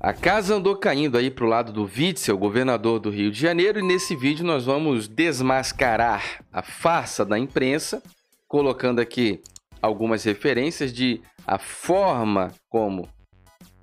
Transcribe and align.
A 0.00 0.12
casa 0.12 0.54
andou 0.54 0.76
caindo 0.76 1.18
aí 1.18 1.28
para 1.28 1.44
o 1.44 1.48
lado 1.48 1.72
do 1.72 1.82
Witzel, 1.82 2.38
governador 2.38 3.00
do 3.00 3.10
Rio 3.10 3.32
de 3.32 3.40
Janeiro, 3.40 3.80
e 3.80 3.82
nesse 3.82 4.14
vídeo 4.14 4.46
nós 4.46 4.64
vamos 4.64 5.08
desmascarar 5.08 6.44
a 6.52 6.62
farsa 6.62 7.24
da 7.24 7.36
imprensa, 7.36 8.00
colocando 8.46 9.00
aqui 9.00 9.42
algumas 9.82 10.22
referências 10.22 10.92
de 10.92 11.20
a 11.44 11.58
forma 11.58 12.52
como 12.68 13.08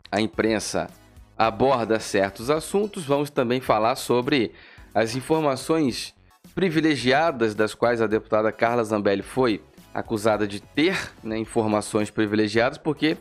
a 0.09 0.21
imprensa 0.21 0.89
aborda 1.37 1.99
certos 1.99 2.49
assuntos. 2.49 3.03
Vamos 3.03 3.29
também 3.29 3.59
falar 3.59 3.97
sobre 3.97 4.53
as 4.93 5.17
informações 5.17 6.15
privilegiadas 6.53 7.53
das 7.53 7.75
quais 7.75 8.01
a 8.01 8.07
deputada 8.07 8.53
Carla 8.53 8.85
Zambelli 8.85 9.21
foi 9.21 9.61
acusada 9.93 10.47
de 10.47 10.61
ter 10.61 11.11
né, 11.21 11.37
informações 11.37 12.09
privilegiadas, 12.09 12.77
porque 12.77 13.17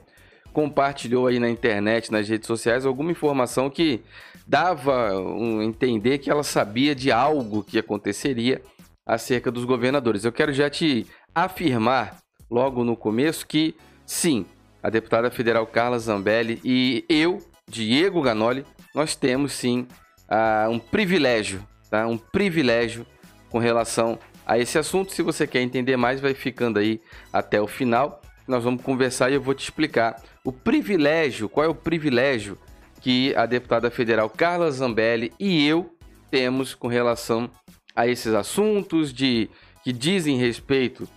compartilhou 0.54 1.26
aí 1.26 1.40
na 1.40 1.50
internet, 1.50 2.12
nas 2.12 2.28
redes 2.28 2.46
sociais, 2.46 2.86
alguma 2.86 3.10
informação 3.10 3.68
que 3.68 4.00
dava 4.46 5.12
um 5.18 5.60
entender 5.60 6.18
que 6.18 6.30
ela 6.30 6.44
sabia 6.44 6.94
de 6.94 7.10
algo 7.10 7.64
que 7.64 7.76
aconteceria 7.76 8.62
acerca 9.04 9.50
dos 9.50 9.64
governadores. 9.64 10.24
Eu 10.24 10.32
quero 10.32 10.52
já 10.52 10.70
te 10.70 11.06
afirmar 11.34 12.18
logo 12.48 12.84
no 12.84 12.96
começo 12.96 13.46
que 13.46 13.74
sim, 14.06 14.46
a 14.80 14.88
deputada 14.88 15.28
federal 15.28 15.66
Carla 15.66 15.98
Zambelli 15.98 16.60
e 16.64 17.04
eu, 17.08 17.38
Diego 17.68 18.22
Ganoli, 18.22 18.64
nós 18.94 19.16
temos 19.16 19.52
sim 19.52 19.88
uh, 20.30 20.70
um 20.70 20.78
privilégio, 20.78 21.66
tá? 21.90 22.06
Um 22.06 22.16
privilégio 22.16 23.04
com 23.50 23.58
relação 23.58 24.18
a 24.46 24.56
esse 24.56 24.78
assunto. 24.78 25.12
Se 25.12 25.20
você 25.20 25.48
quer 25.48 25.62
entender 25.62 25.96
mais, 25.96 26.20
vai 26.20 26.32
ficando 26.32 26.78
aí 26.78 27.00
até 27.32 27.60
o 27.60 27.66
final. 27.66 28.22
Nós 28.46 28.62
vamos 28.62 28.82
conversar 28.82 29.30
e 29.30 29.34
eu 29.34 29.40
vou 29.40 29.54
te 29.54 29.64
explicar 29.64 30.22
o 30.44 30.52
privilégio, 30.52 31.48
qual 31.48 31.64
é 31.64 31.68
o 31.68 31.74
privilégio 31.74 32.58
que 33.00 33.34
a 33.34 33.46
deputada 33.46 33.90
federal 33.90 34.28
Carla 34.28 34.70
Zambelli 34.70 35.32
e 35.40 35.66
eu 35.66 35.90
temos 36.30 36.74
com 36.74 36.86
relação 36.86 37.50
a 37.96 38.06
esses 38.06 38.34
assuntos 38.34 39.12
de 39.12 39.48
que 39.82 39.92
dizem 39.92 40.36
respeito 40.36 41.08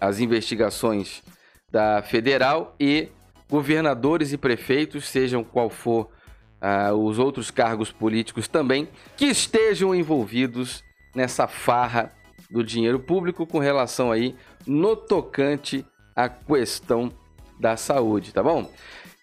às 0.00 0.20
investigações 0.20 1.22
da 1.70 2.02
federal 2.02 2.74
e 2.80 3.08
governadores 3.50 4.32
e 4.32 4.38
prefeitos, 4.38 5.08
sejam 5.08 5.42
qual 5.42 5.68
for 5.68 6.08
uh, 6.62 6.94
os 6.94 7.18
outros 7.18 7.50
cargos 7.50 7.90
políticos 7.90 8.46
também, 8.46 8.88
que 9.16 9.26
estejam 9.26 9.94
envolvidos 9.94 10.82
nessa 11.14 11.46
farra 11.46 12.12
do 12.50 12.62
dinheiro 12.62 13.00
público 13.00 13.46
com 13.46 13.58
relação 13.58 14.12
aí 14.12 14.34
no 14.66 14.94
tocante 14.94 15.84
à 16.14 16.28
questão 16.28 17.12
da 17.58 17.76
saúde, 17.76 18.32
tá 18.32 18.42
bom? 18.42 18.70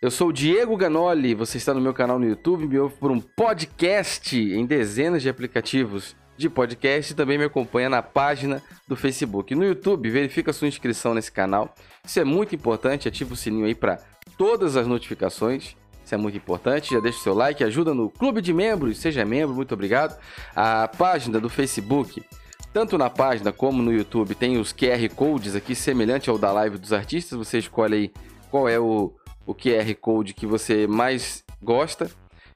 Eu 0.02 0.12
sou 0.12 0.28
o 0.28 0.34
Diego 0.34 0.76
Ganoli, 0.78 1.34
você 1.34 1.58
está 1.58 1.74
no 1.74 1.82
meu 1.82 1.94
canal 1.94 2.20
no 2.20 2.28
YouTube, 2.28 2.68
me 2.68 2.78
ouve 2.78 2.96
por 2.98 3.10
um 3.10 3.20
podcast 3.20 4.38
em 4.38 4.66
dezenas 4.66 5.22
de 5.22 5.30
aplicativos 5.30 6.16
de 6.38 6.50
podcast 6.50 7.14
e 7.14 7.16
também 7.16 7.38
me 7.38 7.46
acompanha 7.46 7.90
na 7.90 8.02
página 8.02 8.62
do 8.88 8.96
Facebook. 8.96 9.56
No 9.56 9.64
YouTube, 9.64 10.10
verifica 10.10 10.52
sua 10.54 10.68
inscrição 10.68 11.14
nesse 11.14 11.32
canal. 11.32 11.74
Isso 12.04 12.20
é 12.20 12.24
muito 12.24 12.54
importante, 12.54 13.08
ativa 13.08 13.34
o 13.34 13.38
sininho 13.38 13.66
aí 13.66 13.74
para 13.74 14.00
todas 14.38 14.76
as 14.76 14.86
notificações. 14.86 15.76
Isso 16.04 16.14
é 16.14 16.18
muito 16.18 16.38
importante. 16.38 16.94
Já 16.94 17.00
deixa 17.00 17.20
o 17.20 17.24
seu 17.24 17.34
like, 17.34 17.64
ajuda 17.64 17.94
no 17.94 18.10
clube 18.10 18.42
de 18.42 18.54
membros, 18.54 19.00
seja 19.00 19.26
membro, 19.26 19.56
muito 19.56 19.74
obrigado. 19.74 20.20
A 20.56 20.88
página 20.88 21.40
do 21.40 21.50
Facebook, 21.50 22.24
tanto 22.72 22.98
na 22.98 23.10
página 23.10 23.52
como 23.52 23.82
no 23.82 23.92
YouTube, 23.92 24.36
tem 24.36 24.58
os 24.58 24.72
QR 24.72 25.10
Codes 25.16 25.56
aqui, 25.56 25.74
semelhante 25.74 26.30
ao 26.30 26.38
da 26.38 26.52
live 26.52 26.78
dos 26.78 26.94
artistas. 26.94 27.38
Você 27.38 27.58
escolhe 27.58 27.96
aí 27.96 28.12
qual 28.50 28.68
é 28.70 28.80
o, 28.80 29.14
o 29.46 29.54
QR 29.54 29.94
Code 30.00 30.34
que 30.34 30.46
você 30.46 30.88
mais 30.88 31.44
gosta. 31.62 32.10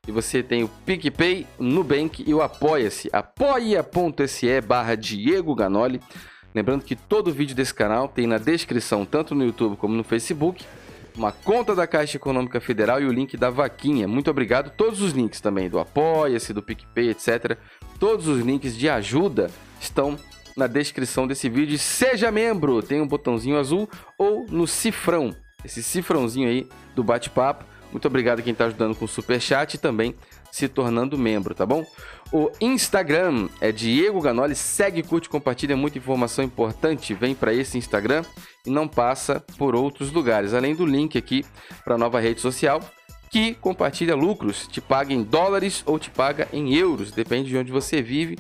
E 0.08 0.12
você 0.12 0.42
tem 0.42 0.64
o 0.64 0.70
PicPay, 0.86 1.45
Nubank 1.59 2.23
e 2.26 2.34
o 2.34 2.42
Apoia-se. 2.42 3.09
apoia.se 3.12 4.62
barra 4.62 4.95
Diego 4.95 5.54
Ganoli. 5.54 6.02
Lembrando 6.54 6.83
que 6.83 6.95
todo 6.95 7.32
vídeo 7.32 7.55
desse 7.55 7.73
canal 7.73 8.08
tem 8.08 8.26
na 8.26 8.38
descrição, 8.38 9.05
tanto 9.05 9.36
no 9.36 9.45
YouTube 9.45 9.78
como 9.78 9.94
no 9.94 10.04
Facebook, 10.04 10.66
uma 11.16 11.32
conta 11.32 11.76
da 11.76 11.86
Caixa 11.86 12.17
Econômica 12.17 12.60
Federal 12.60 12.99
e 13.02 13.05
o 13.05 13.11
link 13.11 13.38
da 13.38 13.49
vaquinha. 13.49 14.08
Muito 14.08 14.32
obrigado. 14.32 14.72
Todos 14.72 15.02
os 15.02 15.11
links 15.11 15.42
também 15.42 15.70
do 15.70 15.78
Apoia-se, 15.78 16.54
do 16.54 16.64
PicPay, 16.64 17.10
etc. 17.10 17.58
Todos 17.99 18.28
os 18.28 18.42
links 18.42 18.76
de 18.76 18.89
ajuda 18.89 19.52
estão 19.80 20.17
na 20.55 20.66
descrição 20.66 21.28
desse 21.28 21.49
vídeo. 21.49 21.78
Seja 21.78 22.32
membro, 22.32 22.82
tem 22.82 23.02
um 23.02 23.08
botãozinho 23.08 23.60
azul 23.60 23.88
ou 24.17 24.45
no 24.49 24.66
cifrão, 24.66 25.36
esse 25.64 25.81
cifrãozinho 25.83 26.47
aí 26.47 26.67
do 26.95 27.03
bate-papo. 27.03 27.65
Muito 27.92 28.08
obrigado 28.08 28.43
quem 28.43 28.53
está 28.53 28.65
ajudando 28.65 28.95
com 28.95 29.05
o 29.05 29.08
super 29.08 29.42
chat 29.42 29.73
e 29.73 29.77
também 29.77 30.15
se 30.52 30.67
tornando 30.67 31.17
membro, 31.17 31.55
tá 31.55 31.65
bom? 31.65 31.86
O 32.31 32.52
Instagram 32.61 33.49
é 33.59 33.71
Diego 33.71 34.21
Ganoli, 34.21 34.55
segue, 34.55 35.02
curte, 35.02 35.30
compartilha 35.30 35.75
muita 35.75 35.98
informação 35.98 36.43
importante, 36.43 37.14
vem 37.14 37.33
para 37.33 37.53
esse 37.53 37.77
Instagram 37.77 38.23
e 38.65 38.69
não 38.69 38.87
passa 38.87 39.43
por 39.58 39.75
outros 39.75 40.11
lugares, 40.11 40.53
além 40.53 40.75
do 40.75 40.86
link 40.86 41.17
aqui 41.17 41.43
para 41.83 41.95
a 41.95 41.98
nova 41.98 42.19
rede 42.19 42.42
social 42.42 42.80
que 43.31 43.53
compartilha 43.53 44.15
lucros, 44.15 44.67
te 44.67 44.81
paga 44.81 45.14
em 45.14 45.21
dólares 45.21 45.83
ou 45.86 45.99
te 45.99 46.09
paga 46.09 46.48
em 46.52 46.73
euros, 46.73 47.11
depende 47.11 47.49
de 47.49 47.58
onde 47.58 47.71
você 47.71 48.02
vive 48.02 48.37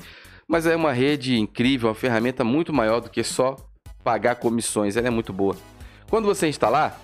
mas 0.49 0.65
é 0.65 0.75
uma 0.75 0.91
rede 0.91 1.37
incrível, 1.37 1.89
uma 1.89 1.95
ferramenta 1.95 2.43
muito 2.43 2.73
maior 2.73 2.99
do 2.99 3.09
que 3.09 3.23
só 3.23 3.55
pagar 4.03 4.37
comissões. 4.37 4.97
Ela 4.97 5.05
é 5.05 5.11
muito 5.11 5.31
boa. 5.31 5.55
Quando 6.09 6.25
você 6.25 6.47
instalar, 6.47 6.99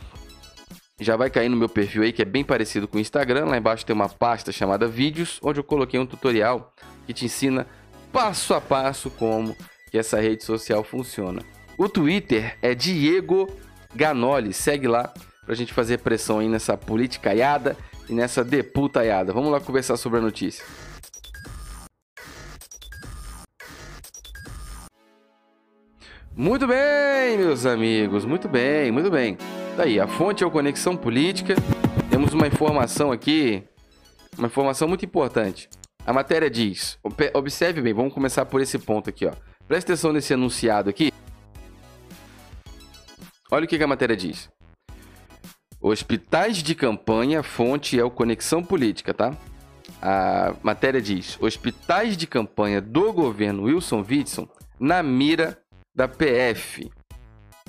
já 1.00 1.17
vai 1.17 1.29
cair 1.29 1.50
no 1.50 1.57
meu 1.57 1.67
perfil 1.67 2.03
aí, 2.03 2.13
que 2.13 2.22
é 2.22 2.25
bem 2.25 2.44
parecido 2.44 2.88
com 2.88 2.97
o 2.97 3.01
Instagram. 3.01 3.45
Lá 3.45 3.57
embaixo 3.57 3.85
tem 3.85 3.94
uma 3.94 4.07
pasta 4.07 4.51
chamada 4.51 4.88
Vídeos, 4.88 5.39
onde 5.44 5.59
eu 5.59 5.63
coloquei 5.63 6.00
um 6.00 6.06
tutorial 6.06 6.73
que 7.06 7.13
te 7.13 7.25
ensina 7.25 7.67
passo 8.11 8.53
a 8.53 8.61
passo 8.61 9.09
como 9.09 9.55
que 9.91 9.97
essa 9.97 10.19
rede 10.19 10.44
social 10.44 10.84
funciona. 10.84 11.41
O 11.78 11.89
Twitter 11.89 12.57
é 12.61 12.73
Diego 12.73 13.50
Ganoli. 13.94 14.53
Segue 14.53 14.88
lá 14.88 15.13
pra 15.45 15.53
gente 15.53 15.73
fazer 15.73 16.00
pressão 16.00 16.39
aí 16.39 16.47
nessa 16.47 16.78
politicaiada 16.78 17.75
e 18.09 18.13
nessa 18.13 18.44
deputaiada. 18.44 19.34
Vamos 19.34 19.51
lá 19.51 19.59
conversar 19.59 19.97
sobre 19.97 20.19
a 20.19 20.22
notícia. 20.22 20.63
Muito 26.34 26.67
bem, 26.67 27.38
meus 27.38 27.66
amigos, 27.66 28.25
muito 28.25 28.50
bem, 28.50 28.91
muito 28.91 29.09
bem. 29.09 29.38
Daí, 29.75 29.97
tá 29.97 30.05
a 30.05 30.07
fonte 30.07 30.41
é 30.41 30.47
o 30.47 30.51
Conexão 30.51 30.95
Política. 30.95 31.53
Temos 32.09 32.33
uma 32.33 32.47
informação 32.47 33.11
aqui, 33.11 33.61
uma 34.37 34.47
informação 34.47 34.87
muito 34.87 35.03
importante. 35.03 35.69
A 36.05 36.13
matéria 36.13 36.49
diz, 36.49 36.97
observe 37.33 37.81
bem, 37.81 37.93
vamos 37.93 38.13
começar 38.13 38.45
por 38.45 38.61
esse 38.61 38.79
ponto 38.79 39.09
aqui, 39.09 39.25
ó. 39.25 39.33
Presta 39.67 39.91
atenção 39.91 40.13
nesse 40.13 40.33
anunciado 40.33 40.89
aqui. 40.89 41.11
Olha 43.51 43.65
o 43.65 43.67
que, 43.67 43.77
que 43.77 43.83
a 43.83 43.87
matéria 43.87 44.15
diz. 44.15 44.49
Hospitais 45.81 46.63
de 46.63 46.73
campanha, 46.73 47.43
fonte 47.43 47.99
é 47.99 48.03
o 48.03 48.09
Conexão 48.09 48.63
Política, 48.63 49.13
tá? 49.13 49.35
A 50.01 50.55
matéria 50.63 51.01
diz: 51.01 51.37
Hospitais 51.41 52.15
de 52.15 52.25
campanha 52.25 52.79
do 52.79 53.11
governo 53.11 53.63
Wilson 53.63 54.05
Witson 54.07 54.47
na 54.79 55.03
mira 55.03 55.59
da 55.93 56.07
PF, 56.07 56.89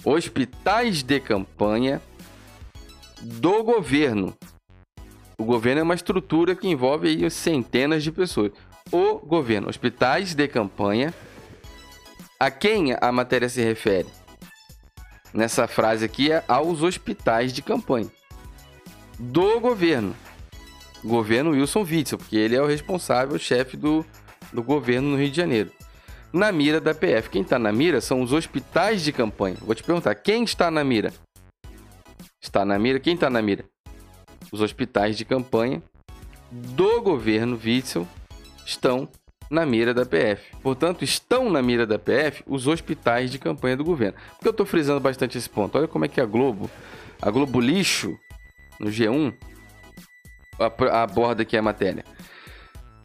hospitais 0.06 1.02
de 1.02 1.18
campanha 1.18 2.00
do 3.20 3.64
governo. 3.64 4.32
O 5.36 5.44
governo 5.44 5.80
é 5.80 5.82
uma 5.82 5.94
estrutura 5.94 6.54
que 6.54 6.68
envolve 6.68 7.08
aí 7.08 7.28
centenas 7.28 8.04
de 8.04 8.12
pessoas. 8.12 8.52
O 8.92 9.16
governo, 9.18 9.68
hospitais 9.68 10.32
de 10.32 10.46
campanha. 10.46 11.12
A 12.38 12.50
quem 12.50 12.96
a 13.00 13.10
matéria 13.10 13.48
se 13.48 13.62
refere? 13.62 14.06
Nessa 15.34 15.66
frase 15.66 16.04
aqui 16.04 16.30
é 16.30 16.44
aos 16.46 16.82
hospitais 16.82 17.52
de 17.52 17.60
campanha 17.60 18.10
do 19.18 19.58
governo. 19.58 20.14
Governo 21.04 21.50
Wilson 21.50 21.82
Witzel, 21.82 22.18
porque 22.18 22.36
ele 22.36 22.54
é 22.54 22.62
o 22.62 22.66
responsável, 22.66 23.38
chefe 23.38 23.76
do, 23.76 24.04
do 24.52 24.62
governo 24.62 25.10
no 25.10 25.16
Rio 25.16 25.30
de 25.30 25.36
Janeiro 25.36 25.75
na 26.36 26.52
mira 26.52 26.80
da 26.80 26.94
PF. 26.94 27.30
Quem 27.30 27.42
está 27.42 27.58
na 27.58 27.72
mira 27.72 28.00
são 28.00 28.20
os 28.20 28.32
hospitais 28.32 29.02
de 29.02 29.12
campanha. 29.12 29.56
Vou 29.60 29.74
te 29.74 29.82
perguntar, 29.82 30.14
quem 30.14 30.44
está 30.44 30.70
na 30.70 30.84
mira? 30.84 31.12
Está 32.40 32.64
na 32.64 32.78
mira? 32.78 33.00
Quem 33.00 33.14
está 33.14 33.30
na 33.30 33.40
mira? 33.42 33.64
Os 34.52 34.60
hospitais 34.60 35.16
de 35.16 35.24
campanha 35.24 35.82
do 36.50 37.00
governo 37.02 37.58
Witzel 37.62 38.06
estão 38.64 39.08
na 39.50 39.64
mira 39.64 39.94
da 39.94 40.04
PF. 40.04 40.56
Portanto, 40.62 41.02
estão 41.02 41.50
na 41.50 41.62
mira 41.62 41.86
da 41.86 41.98
PF 41.98 42.42
os 42.46 42.66
hospitais 42.66 43.30
de 43.30 43.38
campanha 43.38 43.76
do 43.76 43.84
governo. 43.84 44.18
Por 44.34 44.40
que 44.40 44.48
eu 44.48 44.50
estou 44.50 44.66
frisando 44.66 45.00
bastante 45.00 45.38
esse 45.38 45.48
ponto? 45.48 45.78
Olha 45.78 45.88
como 45.88 46.04
é 46.04 46.08
que 46.08 46.20
a 46.20 46.26
Globo, 46.26 46.70
a 47.20 47.30
Globo 47.30 47.60
Lixo, 47.60 48.16
no 48.78 48.90
G1, 48.90 49.34
aborda 50.92 51.42
aqui 51.42 51.56
a 51.56 51.62
matéria. 51.62 52.04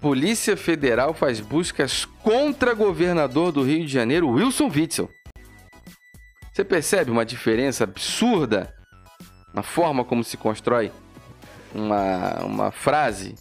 Polícia 0.01 0.57
Federal 0.57 1.13
faz 1.13 1.39
buscas 1.39 2.05
contra 2.23 2.73
governador 2.73 3.51
do 3.51 3.61
Rio 3.61 3.85
de 3.85 3.93
Janeiro, 3.93 4.29
Wilson 4.29 4.67
Witzel. 4.67 5.07
Você 6.51 6.63
percebe 6.63 7.11
uma 7.11 7.23
diferença 7.23 7.83
absurda 7.83 8.75
na 9.53 9.61
forma 9.61 10.03
como 10.03 10.23
se 10.23 10.37
constrói 10.37 10.91
uma, 11.71 12.43
uma 12.43 12.71
frase, 12.71 13.35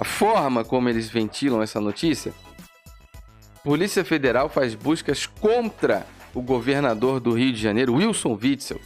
a 0.00 0.04
forma 0.04 0.64
como 0.64 0.88
eles 0.88 1.08
ventilam 1.08 1.62
essa 1.62 1.80
notícia. 1.80 2.34
Polícia 3.62 4.04
Federal 4.04 4.48
faz 4.48 4.74
buscas 4.74 5.26
contra 5.26 6.04
o 6.34 6.42
governador 6.42 7.20
do 7.20 7.34
Rio 7.34 7.52
de 7.52 7.60
Janeiro, 7.60 7.94
Wilson 7.94 8.36
Witzel, 8.42 8.80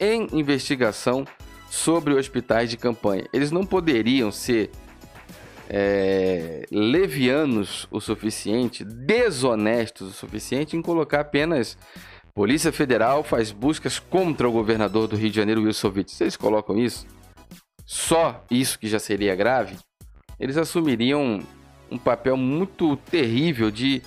em 0.00 0.26
investigação 0.32 1.24
sobre 1.70 2.14
hospitais 2.14 2.68
de 2.68 2.76
campanha. 2.76 3.28
Eles 3.32 3.52
não 3.52 3.64
poderiam 3.64 4.32
ser 4.32 4.72
é, 5.72 6.66
levianos 6.72 7.86
o 7.92 8.00
suficiente, 8.00 8.84
desonestos 8.84 10.08
o 10.08 10.12
suficiente 10.12 10.76
em 10.76 10.82
colocar 10.82 11.20
apenas 11.20 11.78
Polícia 12.34 12.72
Federal 12.72 13.22
faz 13.22 13.52
buscas 13.52 14.00
contra 14.00 14.48
o 14.48 14.52
governador 14.52 15.06
do 15.06 15.16
Rio 15.16 15.30
de 15.30 15.36
Janeiro, 15.36 15.62
Wilson. 15.62 15.92
Se 16.08 16.24
eles 16.24 16.36
colocam 16.36 16.76
isso, 16.76 17.06
só 17.86 18.44
isso 18.50 18.78
que 18.80 18.88
já 18.88 18.98
seria 18.98 19.36
grave, 19.36 19.76
eles 20.40 20.56
assumiriam 20.56 21.40
um 21.88 21.98
papel 21.98 22.36
muito 22.36 22.96
terrível 22.96 23.70
de 23.70 24.02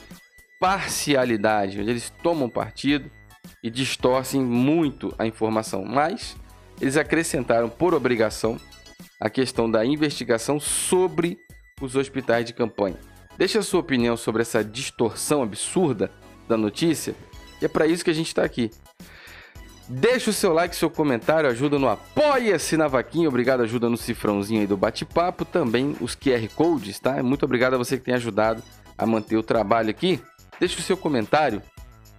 parcialidade, 0.59 1.80
onde 1.80 1.89
eles 1.89 2.12
tomam 2.21 2.50
partido 2.50 3.09
e 3.63 3.69
distorcem 3.69 4.42
muito 4.42 5.13
a 5.18 5.25
informação. 5.25 5.86
Mas 5.86 6.36
eles 6.81 6.98
acrescentaram 6.98 7.69
por 7.69 7.94
obrigação 7.94 8.57
a 9.19 9.30
questão 9.30 9.69
da 9.69 9.86
investigação 9.86 10.59
sobre 10.59 11.38
os 11.85 11.95
hospitais 11.95 12.45
de 12.45 12.53
campanha. 12.53 12.97
Deixe 13.38 13.57
a 13.57 13.63
sua 13.63 13.80
opinião 13.80 14.15
sobre 14.15 14.41
essa 14.41 14.63
distorção 14.63 15.41
absurda 15.41 16.12
da 16.47 16.57
notícia, 16.57 17.15
e 17.62 17.65
é 17.65 17.68
para 17.68 17.88
isso 17.88 18.03
que 18.03 18.12
a 18.12 18.13
gente 18.13 18.27
está 18.27 18.44
aqui. 18.44 18.69
Deixe 19.88 20.30
o 20.30 20.33
seu 20.33 20.53
like, 20.53 20.75
seu 20.75 20.89
comentário, 20.89 21.50
ajuda 21.50 21.77
no 21.77 21.89
Apoia-se 21.89 22.77
na 22.77 22.88
Vaquinha. 22.88 23.27
Obrigado, 23.27 23.63
ajuda 23.63 23.89
no 23.89 23.97
cifrãozinho 23.97 24.62
aí 24.62 24.68
do 24.68 24.77
bate-papo. 24.77 25.44
Também 25.44 25.95
os 26.00 26.15
QR 26.15 26.47
Codes, 26.56 27.00
tá? 27.00 27.21
Muito 27.21 27.44
obrigado 27.44 27.74
a 27.74 27.77
você 27.77 27.97
que 27.97 28.03
tem 28.03 28.13
ajudado 28.13 28.63
a 28.97 29.06
manter 29.06 29.35
o 29.35 29.44
trabalho 29.44 29.89
aqui. 29.89 30.21
Deixe 30.57 30.80
o 30.80 30.81
seu 30.81 30.95
comentário 30.95 31.62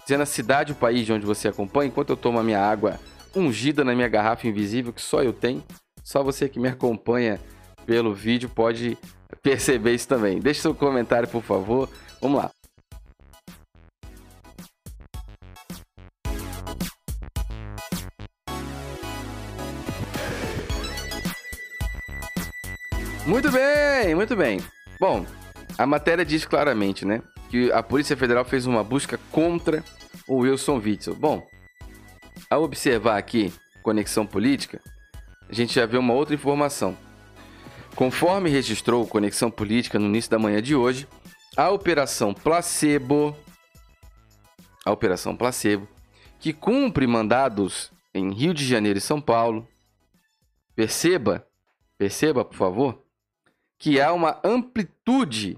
dizendo 0.02 0.22
a 0.22 0.26
cidade, 0.26 0.72
o 0.72 0.74
país 0.74 1.06
de 1.06 1.12
onde 1.12 1.24
você 1.24 1.48
acompanha, 1.48 1.88
enquanto 1.88 2.10
eu 2.10 2.16
tomo 2.16 2.38
a 2.38 2.42
minha 2.42 2.60
água 2.60 3.00
ungida 3.34 3.82
na 3.82 3.94
minha 3.94 4.08
garrafa 4.08 4.46
invisível, 4.46 4.92
que 4.92 5.00
só 5.00 5.22
eu 5.22 5.32
tenho. 5.32 5.64
Só 6.02 6.22
você 6.22 6.48
que 6.48 6.60
me 6.60 6.68
acompanha 6.68 7.40
pelo 7.86 8.12
vídeo 8.12 8.48
pode 8.48 8.98
perceber 9.42 9.94
isso 9.94 10.08
também. 10.08 10.38
Deixe 10.38 10.60
seu 10.60 10.74
comentário, 10.74 11.28
por 11.28 11.42
favor. 11.42 11.88
Vamos 12.20 12.38
lá. 12.38 12.50
Muito 23.26 23.50
bem, 23.50 24.14
muito 24.14 24.36
bem. 24.36 24.60
Bom, 25.00 25.24
a 25.78 25.86
matéria 25.86 26.24
diz 26.26 26.44
claramente, 26.44 27.06
né, 27.06 27.22
que 27.50 27.72
a 27.72 27.82
Polícia 27.82 28.16
Federal 28.16 28.44
fez 28.44 28.66
uma 28.66 28.84
busca 28.84 29.18
contra 29.32 29.82
o 30.28 30.38
Wilson 30.38 30.76
Witzel. 30.76 31.14
Bom, 31.14 31.46
ao 32.50 32.62
observar 32.62 33.16
aqui 33.16 33.52
conexão 33.82 34.26
política, 34.26 34.80
a 35.48 35.52
gente 35.52 35.74
já 35.74 35.86
vê 35.86 35.96
uma 35.96 36.12
outra 36.12 36.34
informação. 36.34 36.96
Conforme 37.94 38.50
registrou 38.50 39.06
Conexão 39.06 39.50
Política 39.50 40.00
no 40.00 40.06
início 40.06 40.30
da 40.30 40.38
manhã 40.38 40.60
de 40.60 40.74
hoje, 40.74 41.06
a 41.56 41.70
Operação 41.70 42.34
Placebo, 42.34 43.36
a 44.84 44.90
Operação 44.90 45.36
Placebo, 45.36 45.86
que 46.40 46.52
cumpre 46.52 47.06
mandados 47.06 47.92
em 48.12 48.32
Rio 48.32 48.52
de 48.52 48.66
Janeiro 48.66 48.98
e 48.98 49.00
São 49.00 49.20
Paulo, 49.20 49.66
perceba, 50.74 51.46
perceba, 51.96 52.44
por 52.44 52.56
favor, 52.56 53.00
que 53.78 54.00
há 54.00 54.12
uma 54.12 54.40
amplitude 54.42 55.56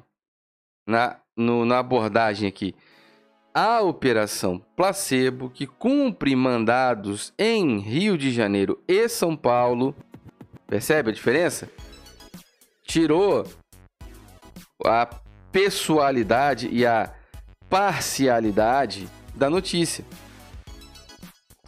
na, 0.86 1.18
no, 1.34 1.64
na 1.64 1.78
abordagem 1.78 2.46
aqui. 2.46 2.74
A 3.54 3.80
Operação 3.80 4.58
Placebo, 4.76 5.48
que 5.48 5.66
cumpre 5.66 6.36
mandados 6.36 7.32
em 7.38 7.78
Rio 7.78 8.18
de 8.18 8.30
Janeiro 8.30 8.78
e 8.86 9.08
São 9.08 9.34
Paulo, 9.34 9.96
percebe 10.66 11.08
a 11.10 11.14
diferença? 11.14 11.70
Tirou 12.86 13.46
a 14.84 15.08
pessoalidade 15.50 16.68
e 16.70 16.86
a 16.86 17.12
parcialidade 17.68 19.08
da 19.34 19.50
notícia. 19.50 20.04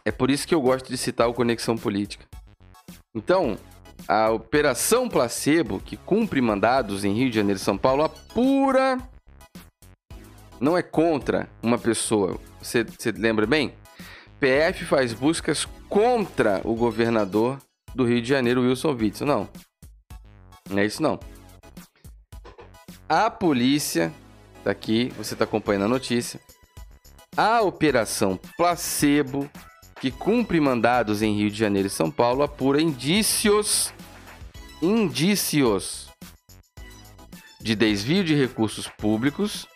É 0.05 0.11
por 0.11 0.31
isso 0.31 0.47
que 0.47 0.55
eu 0.55 0.61
gosto 0.61 0.88
de 0.88 0.97
citar 0.97 1.29
o 1.29 1.35
Conexão 1.35 1.76
Política. 1.76 2.25
Então, 3.15 3.59
a 4.06 4.31
Operação 4.31 5.09
Placebo, 5.09 5.81
que 5.81 5.97
cumpre 5.97 6.41
mandados 6.41 7.05
em 7.05 7.12
Rio 7.12 7.31
de 7.31 7.37
Janeiro 7.37 7.59
e 7.59 7.62
São 7.62 7.76
Paulo, 7.76 8.05
apura. 8.05 8.99
Não 10.61 10.76
é 10.76 10.82
contra 10.82 11.49
uma 11.62 11.79
pessoa. 11.79 12.38
Você, 12.61 12.85
você 12.85 13.12
lembra 13.12 13.47
bem? 13.47 13.75
PF 14.41 14.85
faz 14.85 15.12
buscas 15.12 15.67
contra 15.88 16.61
o 16.64 16.75
governador 16.75 17.59
do 17.94 18.05
Rio 18.05 18.23
de 18.23 18.29
Janeiro, 18.29 18.62
Wilson 18.62 18.93
Witzel. 18.93 19.26
Não. 19.26 19.49
Não 20.69 20.79
é 20.79 20.87
isso 20.87 21.03
não. 21.03 21.19
A 23.09 23.31
polícia, 23.31 24.12
tá 24.62 24.70
aqui, 24.70 25.12
você 25.17 25.35
está 25.35 25.44
acompanhando 25.44 25.87
a 25.87 25.88
notícia. 25.88 26.41
A 27.37 27.62
operação 27.62 28.38
Placebo, 28.56 29.49
que 30.00 30.11
cumpre 30.11 30.61
mandados 30.61 31.23
em 31.23 31.37
Rio 31.37 31.50
de 31.50 31.59
Janeiro 31.59 31.88
e 31.88 31.91
São 31.91 32.11
Paulo, 32.11 32.43
apura 32.43 32.82
indícios, 32.82 33.93
indícios 34.82 36.09
de 37.61 37.75
desvio 37.75 38.23
de 38.23 38.35
recursos 38.35 38.88
públicos 38.88 39.67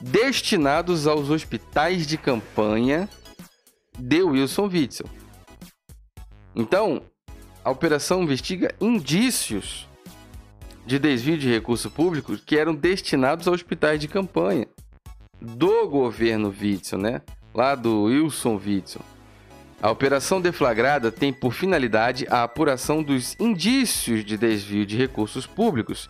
destinados 0.00 1.06
aos 1.06 1.30
hospitais 1.30 2.06
de 2.06 2.16
campanha 2.16 3.08
de 3.98 4.22
Wilson 4.22 4.68
Witzel. 4.68 5.06
Então, 6.54 7.02
a 7.64 7.70
operação 7.70 8.22
investiga 8.22 8.74
indícios 8.80 9.87
de 10.88 10.98
desvio 10.98 11.36
de 11.36 11.50
recursos 11.50 11.92
públicos 11.92 12.42
que 12.44 12.56
eram 12.56 12.74
destinados 12.74 13.46
a 13.46 13.50
hospitais 13.50 14.00
de 14.00 14.08
campanha 14.08 14.66
do 15.38 15.86
governo 15.86 16.48
Witzel, 16.48 16.98
né? 16.98 17.20
Lá 17.54 17.74
do 17.74 18.04
Wilson 18.04 18.58
Witzel. 18.64 19.02
A 19.82 19.90
operação 19.90 20.40
deflagrada 20.40 21.12
tem 21.12 21.30
por 21.30 21.52
finalidade 21.52 22.26
a 22.30 22.42
apuração 22.42 23.02
dos 23.02 23.36
indícios 23.38 24.24
de 24.24 24.38
desvio 24.38 24.86
de 24.86 24.96
recursos 24.96 25.46
públicos 25.46 26.08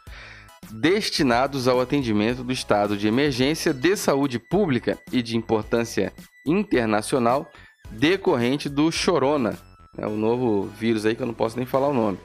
destinados 0.70 1.66
ao 1.66 1.80
atendimento 1.80 2.44
do 2.44 2.52
estado 2.52 2.96
de 2.96 3.08
emergência 3.08 3.74
de 3.74 3.96
saúde 3.96 4.38
pública 4.38 4.96
e 5.12 5.22
de 5.22 5.36
importância 5.36 6.12
internacional 6.46 7.50
decorrente 7.90 8.68
do 8.68 8.92
Chorona, 8.92 9.58
é 9.96 10.06
o 10.06 10.16
novo 10.16 10.68
vírus 10.78 11.04
aí 11.04 11.16
que 11.16 11.22
eu 11.22 11.26
não 11.26 11.34
posso 11.34 11.56
nem 11.56 11.66
falar 11.66 11.88
o 11.88 11.94
nome, 11.94 12.18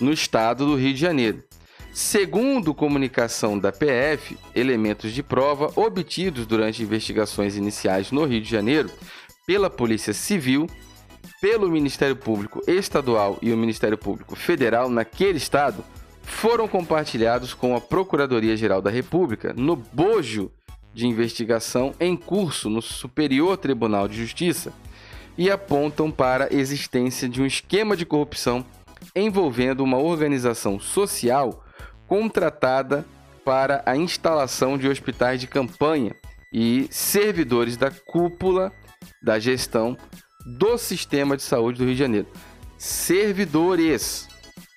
no 0.00 0.12
estado 0.12 0.66
do 0.66 0.76
Rio 0.76 0.94
de 0.94 1.00
Janeiro. 1.00 1.42
Segundo 1.98 2.74
comunicação 2.74 3.58
da 3.58 3.72
PF, 3.72 4.36
elementos 4.54 5.12
de 5.12 5.22
prova 5.22 5.72
obtidos 5.74 6.46
durante 6.46 6.82
investigações 6.82 7.56
iniciais 7.56 8.12
no 8.12 8.26
Rio 8.26 8.42
de 8.42 8.50
Janeiro 8.50 8.90
pela 9.46 9.70
Polícia 9.70 10.12
Civil, 10.12 10.66
pelo 11.40 11.70
Ministério 11.70 12.14
Público 12.14 12.60
Estadual 12.66 13.38
e 13.40 13.50
o 13.50 13.56
Ministério 13.56 13.96
Público 13.96 14.36
Federal 14.36 14.90
naquele 14.90 15.38
estado 15.38 15.82
foram 16.20 16.68
compartilhados 16.68 17.54
com 17.54 17.74
a 17.74 17.80
Procuradoria-Geral 17.80 18.82
da 18.82 18.90
República 18.90 19.54
no 19.56 19.74
bojo 19.74 20.52
de 20.92 21.06
investigação 21.06 21.94
em 21.98 22.14
curso 22.14 22.68
no 22.68 22.82
Superior 22.82 23.56
Tribunal 23.56 24.06
de 24.06 24.18
Justiça 24.18 24.70
e 25.38 25.50
apontam 25.50 26.10
para 26.10 26.44
a 26.44 26.54
existência 26.54 27.26
de 27.26 27.40
um 27.40 27.46
esquema 27.46 27.96
de 27.96 28.04
corrupção 28.04 28.66
envolvendo 29.14 29.82
uma 29.82 29.96
organização 29.96 30.78
social 30.78 31.62
contratada 32.06 33.04
para 33.44 33.82
a 33.86 33.96
instalação 33.96 34.76
de 34.76 34.88
hospitais 34.88 35.40
de 35.40 35.46
campanha 35.46 36.14
e 36.52 36.88
servidores 36.90 37.76
da 37.76 37.90
cúpula 37.90 38.72
da 39.22 39.38
gestão 39.38 39.96
do 40.44 40.78
sistema 40.78 41.36
de 41.36 41.42
saúde 41.42 41.78
do 41.78 41.84
Rio 41.84 41.94
de 41.94 41.98
Janeiro. 41.98 42.26
Servidores. 42.78 44.28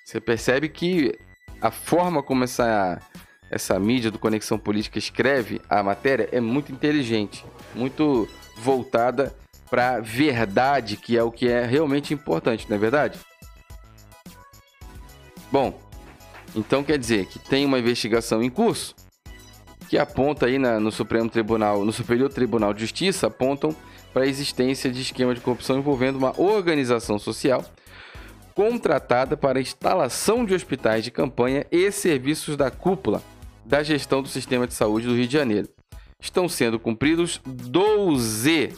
Você 0.04 0.20
percebe 0.20 0.68
que 0.68 1.16
a 1.60 1.70
forma 1.70 2.22
como 2.22 2.44
essa, 2.44 3.00
essa 3.50 3.78
mídia 3.78 4.10
do 4.10 4.18
Conexão 4.18 4.58
Política 4.58 4.98
escreve 4.98 5.60
a 5.68 5.82
matéria 5.82 6.28
é 6.32 6.40
muito 6.40 6.72
inteligente, 6.72 7.44
muito 7.74 8.28
voltada 8.56 9.34
para 9.70 9.96
a 9.96 10.00
verdade, 10.00 10.96
que 10.96 11.16
é 11.16 11.22
o 11.22 11.30
que 11.30 11.48
é 11.48 11.64
realmente 11.64 12.12
importante, 12.12 12.66
não 12.68 12.76
é 12.76 12.80
verdade? 12.80 13.18
Bom, 15.52 15.78
então 16.54 16.82
quer 16.82 16.98
dizer 16.98 17.26
que 17.26 17.38
tem 17.38 17.64
uma 17.64 17.78
investigação 17.78 18.42
em 18.42 18.50
curso 18.50 18.94
que 19.88 19.98
aponta 19.98 20.46
aí 20.46 20.58
na, 20.58 20.78
no 20.78 20.92
Supremo 20.92 21.28
Tribunal, 21.28 21.84
no 21.84 21.92
Superior 21.92 22.32
Tribunal 22.32 22.72
de 22.72 22.80
Justiça, 22.80 23.26
apontam 23.26 23.74
para 24.12 24.22
a 24.22 24.26
existência 24.26 24.90
de 24.90 25.00
esquema 25.00 25.34
de 25.34 25.40
corrupção 25.40 25.78
envolvendo 25.78 26.16
uma 26.16 26.38
organização 26.40 27.18
social 27.18 27.64
contratada 28.54 29.36
para 29.36 29.58
a 29.58 29.62
instalação 29.62 30.44
de 30.44 30.54
hospitais 30.54 31.02
de 31.02 31.10
campanha 31.10 31.66
e 31.72 31.90
serviços 31.90 32.56
da 32.56 32.70
cúpula 32.70 33.22
da 33.64 33.82
gestão 33.82 34.22
do 34.22 34.28
sistema 34.28 34.66
de 34.66 34.74
saúde 34.74 35.06
do 35.06 35.14
Rio 35.14 35.26
de 35.26 35.32
Janeiro. 35.32 35.68
Estão 36.20 36.48
sendo 36.48 36.78
cumpridos 36.78 37.40
12. 37.44 38.74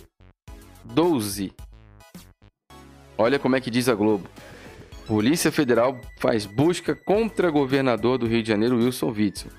12. 0.84 1.52
Olha 3.18 3.38
como 3.38 3.56
é 3.56 3.60
que 3.60 3.70
diz 3.70 3.88
a 3.88 3.94
Globo. 3.94 4.28
Polícia 5.12 5.52
Federal 5.52 6.00
faz 6.16 6.46
busca 6.46 6.96
contra 6.96 7.50
governador 7.50 8.16
do 8.16 8.26
Rio 8.26 8.42
de 8.42 8.48
Janeiro, 8.48 8.78
Wilson 8.78 9.10
Witzel. 9.10 9.50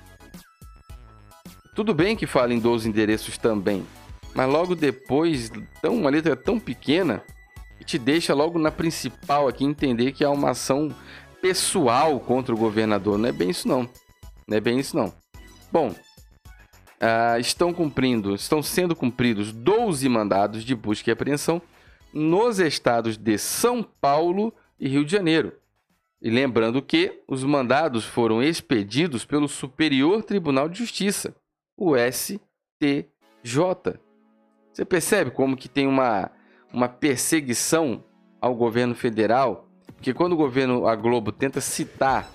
Tudo 1.76 1.94
bem 1.94 2.16
que 2.16 2.26
fala 2.26 2.52
em 2.52 2.58
12 2.58 2.88
endereços 2.88 3.38
também, 3.38 3.86
mas 4.34 4.50
logo 4.50 4.74
depois, 4.74 5.52
tão, 5.80 5.94
uma 5.94 6.10
letra 6.10 6.34
tão 6.34 6.58
pequena, 6.58 7.22
que 7.78 7.84
te 7.84 7.98
deixa 8.00 8.34
logo 8.34 8.58
na 8.58 8.72
principal 8.72 9.46
aqui 9.46 9.64
entender 9.64 10.10
que 10.10 10.24
há 10.24 10.30
uma 10.30 10.50
ação 10.50 10.92
pessoal 11.40 12.18
contra 12.18 12.52
o 12.52 12.58
governador. 12.58 13.16
Não 13.16 13.28
é 13.28 13.32
bem 13.32 13.50
isso 13.50 13.68
não. 13.68 13.88
Não 14.48 14.56
é 14.56 14.60
bem 14.60 14.80
isso 14.80 14.96
não. 14.96 15.14
Bom, 15.70 15.90
uh, 15.90 17.38
estão 17.38 17.72
cumprindo, 17.72 18.34
estão 18.34 18.60
sendo 18.60 18.96
cumpridos 18.96 19.52
12 19.52 20.08
mandados 20.08 20.64
de 20.64 20.74
busca 20.74 21.10
e 21.10 21.12
apreensão 21.12 21.62
nos 22.12 22.58
estados 22.58 23.16
de 23.16 23.38
São 23.38 23.84
Paulo 23.84 24.52
e 24.78 24.88
Rio 24.88 25.04
de 25.04 25.12
Janeiro. 25.12 25.52
E 26.20 26.30
lembrando 26.30 26.80
que 26.80 27.22
os 27.28 27.44
mandados 27.44 28.04
foram 28.04 28.42
expedidos 28.42 29.24
pelo 29.24 29.48
Superior 29.48 30.22
Tribunal 30.22 30.68
de 30.68 30.78
Justiça, 30.78 31.34
o 31.76 31.94
STJ. 31.96 32.38
Você 34.72 34.84
percebe 34.84 35.30
como 35.30 35.56
que 35.56 35.68
tem 35.68 35.86
uma, 35.86 36.30
uma 36.72 36.88
perseguição 36.88 38.02
ao 38.40 38.54
governo 38.54 38.94
federal? 38.94 39.68
Porque 39.94 40.14
quando 40.14 40.32
o 40.32 40.36
governo, 40.36 40.86
a 40.86 40.96
Globo, 40.96 41.30
tenta 41.30 41.60
citar 41.60 42.30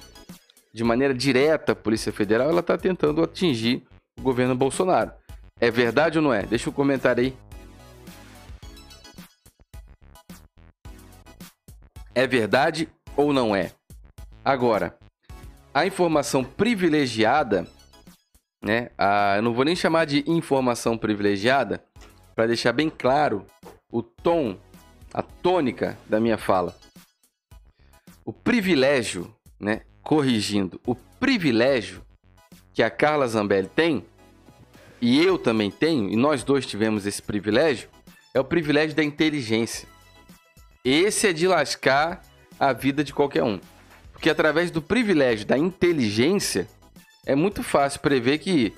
de 0.71 0.83
maneira 0.83 1.13
direta 1.13 1.71
a 1.71 1.75
Polícia 1.75 2.11
Federal, 2.11 2.49
ela 2.49 2.59
está 2.59 2.77
tentando 2.77 3.23
atingir 3.23 3.83
o 4.19 4.21
governo 4.21 4.55
Bolsonaro. 4.55 5.11
É 5.59 5.69
verdade 5.69 6.17
ou 6.19 6.23
não 6.23 6.33
é? 6.33 6.43
Deixa 6.43 6.69
um 6.69 6.73
comentário 6.73 7.23
aí. 7.23 7.35
É 12.19 12.27
verdade 12.27 12.89
ou 13.15 13.31
não 13.31 13.55
é? 13.55 13.71
Agora, 14.43 14.99
a 15.73 15.85
informação 15.85 16.43
privilegiada, 16.43 17.65
né? 18.61 18.89
A, 18.97 19.37
eu 19.37 19.41
não 19.41 19.53
vou 19.53 19.63
nem 19.63 19.73
chamar 19.73 20.03
de 20.03 20.25
informação 20.27 20.97
privilegiada, 20.97 21.81
para 22.35 22.47
deixar 22.47 22.73
bem 22.73 22.89
claro 22.89 23.45
o 23.89 24.03
tom, 24.03 24.59
a 25.13 25.21
tônica 25.21 25.97
da 26.09 26.19
minha 26.19 26.37
fala. 26.37 26.75
O 28.25 28.33
privilégio, 28.33 29.33
né? 29.57 29.83
Corrigindo, 30.03 30.77
o 30.85 30.95
privilégio 30.95 32.01
que 32.73 32.83
a 32.83 32.89
Carla 32.89 33.29
Zambelli 33.29 33.69
tem, 33.69 34.05
e 34.99 35.23
eu 35.23 35.37
também 35.37 35.71
tenho, 35.71 36.09
e 36.09 36.17
nós 36.17 36.43
dois 36.43 36.65
tivemos 36.65 37.05
esse 37.05 37.21
privilégio, 37.21 37.87
é 38.33 38.41
o 38.41 38.43
privilégio 38.43 38.93
da 38.93 39.05
inteligência. 39.05 39.87
Esse 40.83 41.27
é 41.27 41.33
de 41.33 41.47
lascar 41.47 42.21
a 42.59 42.73
vida 42.73 43.03
de 43.03 43.13
qualquer 43.13 43.43
um. 43.43 43.59
Porque 44.13 44.29
através 44.29 44.71
do 44.71 44.81
privilégio 44.81 45.45
da 45.45 45.57
inteligência, 45.57 46.67
é 47.25 47.35
muito 47.35 47.63
fácil 47.63 47.99
prever 47.99 48.39
que, 48.39 48.73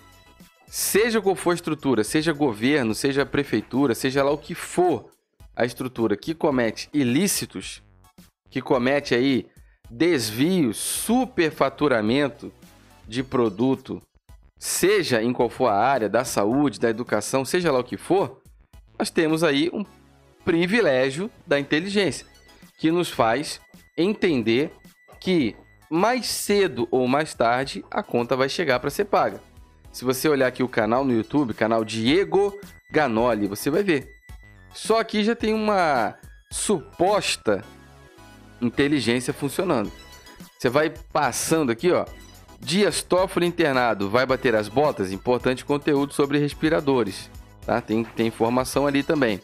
seja 0.67 1.21
qual 1.21 1.35
for 1.35 1.51
a 1.51 1.55
estrutura, 1.55 2.03
seja 2.03 2.33
governo, 2.33 2.93
seja 2.93 3.25
prefeitura, 3.25 3.95
seja 3.95 4.23
lá 4.23 4.31
o 4.31 4.37
que 4.37 4.55
for 4.55 5.09
a 5.55 5.65
estrutura 5.65 6.15
que 6.15 6.33
comete 6.33 6.89
ilícitos, 6.93 7.81
que 8.49 8.61
comete 8.61 9.13
aí 9.13 9.47
desvios, 9.89 10.77
superfaturamento, 10.77 12.51
de 13.07 13.23
produto, 13.23 14.01
seja 14.57 15.21
em 15.21 15.33
qual 15.33 15.49
for 15.49 15.67
a 15.67 15.75
área, 15.75 16.07
da 16.07 16.23
saúde, 16.23 16.79
da 16.79 16.89
educação, 16.89 17.43
seja 17.43 17.71
lá 17.71 17.79
o 17.79 17.83
que 17.83 17.97
for, 17.97 18.41
nós 18.97 19.09
temos 19.09 19.43
aí 19.43 19.69
um 19.73 19.83
privilégio 20.43 21.29
da 21.45 21.59
inteligência, 21.59 22.25
que 22.77 22.91
nos 22.91 23.09
faz 23.09 23.61
entender 23.97 24.71
que 25.19 25.55
mais 25.89 26.27
cedo 26.27 26.87
ou 26.89 27.07
mais 27.07 27.33
tarde 27.33 27.83
a 27.91 28.01
conta 28.01 28.35
vai 28.35 28.49
chegar 28.49 28.79
para 28.79 28.89
ser 28.89 29.05
paga. 29.05 29.41
Se 29.91 30.05
você 30.05 30.29
olhar 30.29 30.47
aqui 30.47 30.63
o 30.63 30.69
canal 30.69 31.03
no 31.03 31.13
YouTube, 31.13 31.53
canal 31.53 31.83
Diego 31.83 32.57
Ganoli, 32.91 33.47
você 33.47 33.69
vai 33.69 33.83
ver. 33.83 34.09
Só 34.73 34.99
aqui 34.99 35.23
já 35.23 35.35
tem 35.35 35.53
uma 35.53 36.15
suposta 36.49 37.63
inteligência 38.61 39.33
funcionando. 39.33 39.91
Você 40.57 40.69
vai 40.69 40.91
passando 41.11 41.71
aqui, 41.71 41.91
ó, 41.91 42.05
Dias 42.59 43.01
Toffoli 43.01 43.45
internado, 43.45 44.09
vai 44.09 44.25
bater 44.25 44.55
as 44.55 44.69
botas? 44.69 45.11
Importante 45.11 45.65
conteúdo 45.65 46.13
sobre 46.13 46.37
respiradores, 46.37 47.29
tá? 47.65 47.81
Tem, 47.81 48.03
tem 48.03 48.27
informação 48.27 48.87
ali 48.87 49.03
também. 49.03 49.41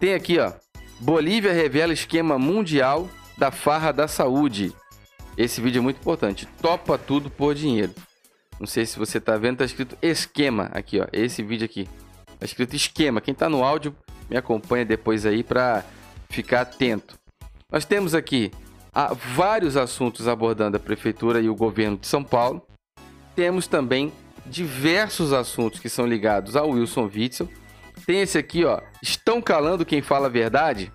Tem 0.00 0.14
aqui, 0.14 0.38
ó, 0.38 0.54
Bolívia 0.98 1.52
revela 1.52 1.92
esquema 1.92 2.38
mundial 2.38 3.06
da 3.36 3.50
farra 3.50 3.92
da 3.92 4.08
saúde. 4.08 4.74
Esse 5.36 5.60
vídeo 5.60 5.80
é 5.80 5.82
muito 5.82 5.98
importante. 5.98 6.48
Topa 6.62 6.96
tudo 6.96 7.30
por 7.30 7.54
dinheiro. 7.54 7.94
Não 8.58 8.66
sei 8.66 8.86
se 8.86 8.98
você 8.98 9.20
tá 9.20 9.36
vendo, 9.36 9.58
tá 9.58 9.64
escrito 9.64 9.98
esquema 10.00 10.70
aqui, 10.72 11.00
ó. 11.00 11.06
Esse 11.12 11.42
vídeo 11.42 11.66
aqui. 11.66 11.86
Tá 12.38 12.46
escrito 12.46 12.74
esquema. 12.74 13.20
Quem 13.20 13.34
tá 13.34 13.46
no 13.50 13.62
áudio, 13.62 13.94
me 14.28 14.38
acompanha 14.38 14.86
depois 14.86 15.26
aí 15.26 15.42
para 15.42 15.84
ficar 16.30 16.62
atento. 16.62 17.18
Nós 17.70 17.84
temos 17.84 18.14
aqui 18.14 18.50
há 18.94 19.12
vários 19.12 19.76
assuntos 19.76 20.26
abordando 20.26 20.78
a 20.78 20.80
prefeitura 20.80 21.42
e 21.42 21.48
o 21.50 21.54
governo 21.54 21.98
de 21.98 22.06
São 22.06 22.24
Paulo. 22.24 22.62
Temos 23.36 23.66
também 23.66 24.10
diversos 24.46 25.34
assuntos 25.34 25.78
que 25.78 25.90
são 25.90 26.06
ligados 26.06 26.56
ao 26.56 26.70
Wilson 26.70 27.10
Witzel. 27.14 27.50
Tem 28.06 28.20
esse 28.20 28.38
aqui, 28.38 28.64
ó, 28.64 28.80
estão 29.02 29.40
calando 29.40 29.84
quem 29.84 30.02
fala 30.02 30.26
a 30.26 30.30
verdade? 30.30 30.92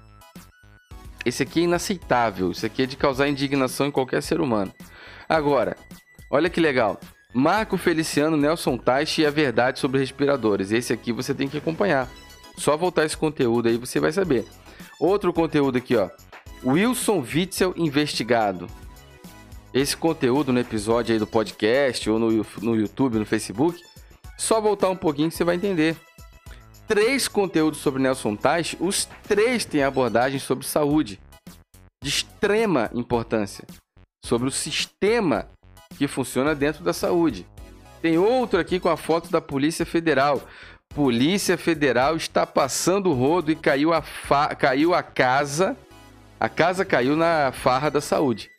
Esse 1.25 1.43
aqui 1.43 1.61
é 1.61 1.63
inaceitável, 1.63 2.51
isso 2.51 2.65
aqui 2.65 2.83
é 2.83 2.85
de 2.85 2.95
causar 2.95 3.27
indignação 3.27 3.87
em 3.87 3.91
qualquer 3.91 4.21
ser 4.21 4.39
humano. 4.39 4.71
Agora, 5.27 5.75
olha 6.29 6.49
que 6.49 6.59
legal. 6.59 6.99
Marco 7.33 7.77
Feliciano, 7.77 8.37
Nelson 8.37 8.77
Teich 8.77 9.21
e 9.21 9.25
a 9.25 9.31
verdade 9.31 9.79
sobre 9.79 9.99
respiradores. 9.99 10.71
Esse 10.71 10.93
aqui 10.93 11.11
você 11.11 11.33
tem 11.33 11.49
que 11.49 11.57
acompanhar. 11.57 12.07
Só 12.57 12.77
voltar 12.77 13.05
esse 13.05 13.17
conteúdo 13.17 13.67
aí 13.67 13.77
você 13.77 13.99
vai 13.99 14.11
saber. 14.11 14.45
Outro 14.99 15.33
conteúdo 15.33 15.77
aqui, 15.77 15.95
ó. 15.95 16.09
Wilson 16.63 17.19
Witzel 17.21 17.73
investigado. 17.75 18.67
Esse 19.73 19.97
conteúdo 19.97 20.53
no 20.53 20.59
episódio 20.59 21.11
aí 21.11 21.19
do 21.19 21.27
podcast 21.27 22.09
ou 22.09 22.17
no, 22.17 22.45
no 22.61 22.75
YouTube, 22.75 23.19
no 23.19 23.25
Facebook, 23.25 23.81
só 24.37 24.61
voltar 24.61 24.89
um 24.89 24.95
pouquinho 24.95 25.29
que 25.29 25.35
você 25.35 25.43
vai 25.43 25.55
entender. 25.55 25.97
Três 26.87 27.27
conteúdos 27.27 27.79
sobre 27.79 28.01
Nelson 28.01 28.35
Tais, 28.35 28.75
os 28.79 29.05
três 29.27 29.65
têm 29.65 29.83
abordagem 29.83 30.39
sobre 30.39 30.65
saúde, 30.65 31.19
de 32.03 32.09
extrema 32.09 32.89
importância, 32.93 33.65
sobre 34.23 34.47
o 34.47 34.51
sistema 34.51 35.47
que 35.97 36.07
funciona 36.07 36.53
dentro 36.53 36.83
da 36.83 36.93
saúde. 36.93 37.47
Tem 38.01 38.17
outro 38.17 38.59
aqui 38.59 38.79
com 38.79 38.89
a 38.89 38.97
foto 38.97 39.31
da 39.31 39.41
Polícia 39.41 39.85
Federal. 39.85 40.43
Polícia 40.93 41.57
Federal 41.57 42.15
está 42.15 42.45
passando 42.45 43.09
o 43.09 43.13
rodo 43.13 43.51
e 43.51 43.55
caiu 43.55 43.91
a, 43.91 44.03
caiu 44.55 44.93
a 44.93 45.01
casa 45.01 45.75
a 46.39 46.49
casa 46.49 46.83
caiu 46.83 47.15
na 47.15 47.51
farra 47.51 47.89
da 47.89 48.01
saúde. 48.01 48.51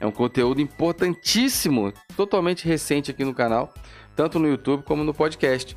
É 0.00 0.06
um 0.06 0.10
conteúdo 0.10 0.60
importantíssimo, 0.60 1.92
totalmente 2.16 2.66
recente 2.66 3.10
aqui 3.10 3.24
no 3.24 3.32
canal, 3.32 3.72
tanto 4.14 4.38
no 4.38 4.48
YouTube 4.48 4.82
como 4.82 5.04
no 5.04 5.14
podcast. 5.14 5.76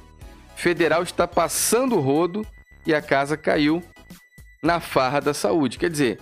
Federal 0.61 1.01
está 1.01 1.27
passando 1.27 1.95
o 1.95 1.99
rodo 1.99 2.45
e 2.85 2.93
a 2.93 3.01
casa 3.01 3.35
caiu 3.35 3.81
na 4.61 4.79
farra 4.79 5.19
da 5.19 5.33
saúde. 5.33 5.79
Quer 5.79 5.89
dizer, 5.89 6.19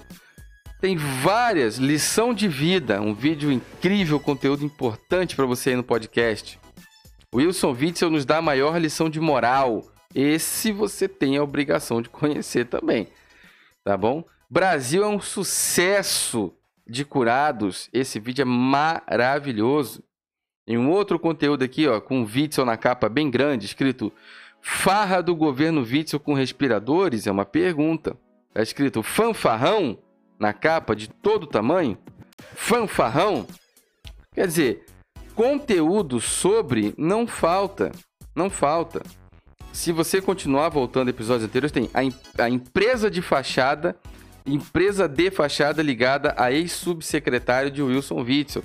tem 0.80 0.96
várias 0.96 1.76
lição 1.76 2.34
de 2.34 2.48
vida, 2.48 3.02
um 3.02 3.14
vídeo 3.14 3.52
incrível, 3.52 4.18
conteúdo 4.18 4.64
importante 4.64 5.36
para 5.36 5.46
você 5.46 5.72
aí 5.72 5.76
no 5.76 5.84
podcast. 5.84 6.58
Wilson 7.36 7.74
Witzel 7.74 8.10
nos 8.10 8.24
dá 8.24 8.38
a 8.38 8.42
maior 8.42 8.78
lição 8.78 9.10
de 9.10 9.20
moral. 9.20 9.84
Esse 10.16 10.72
você 10.72 11.10
tem 11.10 11.36
a 11.36 11.44
obrigação 11.44 12.02
de 12.02 12.08
conhecer 12.08 12.66
também, 12.66 13.10
tá 13.84 13.98
bom? 13.98 14.24
Brasil 14.50 15.04
é 15.04 15.08
um 15.08 15.20
sucesso 15.20 16.54
de 16.88 17.04
curados. 17.04 17.90
Esse 17.92 18.22
vídeo 18.22 18.44
é 18.44 18.46
maravilhoso. 18.46 20.02
Em 20.70 20.78
um 20.78 20.92
outro 20.92 21.18
conteúdo 21.18 21.64
aqui, 21.64 21.88
ó, 21.88 22.00
com 22.00 22.22
o 22.22 22.26
Witzel 22.26 22.64
na 22.64 22.78
capa 22.78 23.10
bem 23.10 23.32
grande, 23.32 23.66
escrito 23.66 24.14
Farra 24.62 25.20
do 25.20 25.36
governo 25.36 25.82
Witzel 25.82 26.20
com 26.20 26.36
respiradores? 26.36 27.26
É 27.26 27.32
uma 27.32 27.44
pergunta. 27.44 28.16
Está 28.50 28.62
escrito 28.62 29.02
fanfarrão 29.02 29.98
na 30.38 30.54
capa 30.54 30.96
de 30.96 31.10
todo 31.10 31.48
tamanho? 31.48 31.98
Fanfarrão? 32.54 33.48
Quer 34.32 34.46
dizer, 34.46 34.86
conteúdo 35.34 36.22
sobre 36.22 36.94
não 36.96 37.26
falta. 37.26 37.92
Não 38.36 38.48
falta. 38.48 39.02
Se 39.74 39.92
você 39.92 40.22
continuar 40.22 40.70
voltando 40.70 41.10
episódios 41.10 41.46
anteriores, 41.46 41.72
tem 41.72 41.90
a, 41.96 42.44
a 42.44 42.50
empresa 42.50 43.10
de 43.10 43.24
fachada 43.24 43.96
empresa 44.46 45.08
de 45.08 45.30
fachada 45.32 45.82
ligada 45.82 46.34
a 46.38 46.52
ex-subsecretário 46.52 47.72
de 47.72 47.82
Wilson 47.82 48.22
Witzel. 48.22 48.64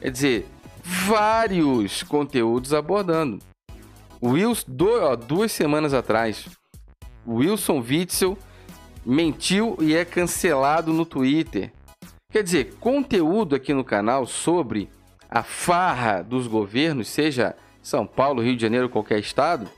Quer 0.00 0.10
dizer, 0.10 0.46
vários 0.84 2.02
conteúdos 2.02 2.74
abordando. 2.74 3.38
Wilson, 4.22 4.64
duas 5.26 5.50
semanas 5.50 5.94
atrás, 5.94 6.46
Wilson 7.26 7.80
Witzel 7.80 8.38
mentiu 9.04 9.76
e 9.80 9.94
é 9.94 10.04
cancelado 10.04 10.92
no 10.92 11.04
Twitter. 11.04 11.72
Quer 12.30 12.42
dizer, 12.42 12.74
conteúdo 12.80 13.54
aqui 13.54 13.72
no 13.72 13.84
canal 13.84 14.26
sobre 14.26 14.88
a 15.30 15.42
farra 15.42 16.22
dos 16.22 16.46
governos, 16.46 17.08
seja 17.08 17.56
São 17.82 18.06
Paulo, 18.06 18.42
Rio 18.42 18.56
de 18.56 18.62
Janeiro, 18.62 18.88
qualquer 18.88 19.18
estado, 19.18 19.68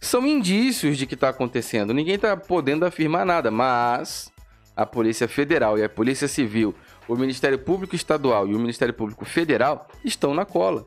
são 0.00 0.26
indícios 0.26 0.98
de 0.98 1.06
que 1.06 1.14
está 1.14 1.28
acontecendo. 1.28 1.94
Ninguém 1.94 2.16
está 2.16 2.36
podendo 2.36 2.84
afirmar 2.84 3.24
nada, 3.24 3.50
mas 3.50 4.31
a 4.76 4.86
Polícia 4.86 5.28
Federal 5.28 5.78
e 5.78 5.84
a 5.84 5.88
Polícia 5.88 6.28
Civil, 6.28 6.74
o 7.06 7.16
Ministério 7.16 7.58
Público 7.58 7.94
Estadual 7.94 8.48
e 8.48 8.54
o 8.54 8.58
Ministério 8.58 8.94
Público 8.94 9.24
Federal 9.24 9.88
estão 10.04 10.34
na 10.34 10.44
cola. 10.44 10.86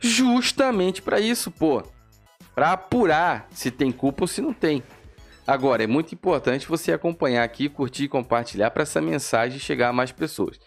Justamente 0.00 1.02
para 1.02 1.20
isso, 1.20 1.50
pô. 1.50 1.82
Para 2.54 2.72
apurar 2.72 3.46
se 3.52 3.70
tem 3.70 3.92
culpa 3.92 4.24
ou 4.24 4.28
se 4.28 4.40
não 4.40 4.52
tem. 4.52 4.82
Agora, 5.46 5.82
é 5.82 5.86
muito 5.86 6.14
importante 6.14 6.68
você 6.68 6.92
acompanhar 6.92 7.42
aqui, 7.42 7.68
curtir 7.68 8.04
e 8.04 8.08
compartilhar 8.08 8.70
para 8.70 8.82
essa 8.82 9.00
mensagem 9.00 9.58
chegar 9.58 9.88
a 9.88 9.92
mais 9.92 10.12
pessoas. 10.12 10.58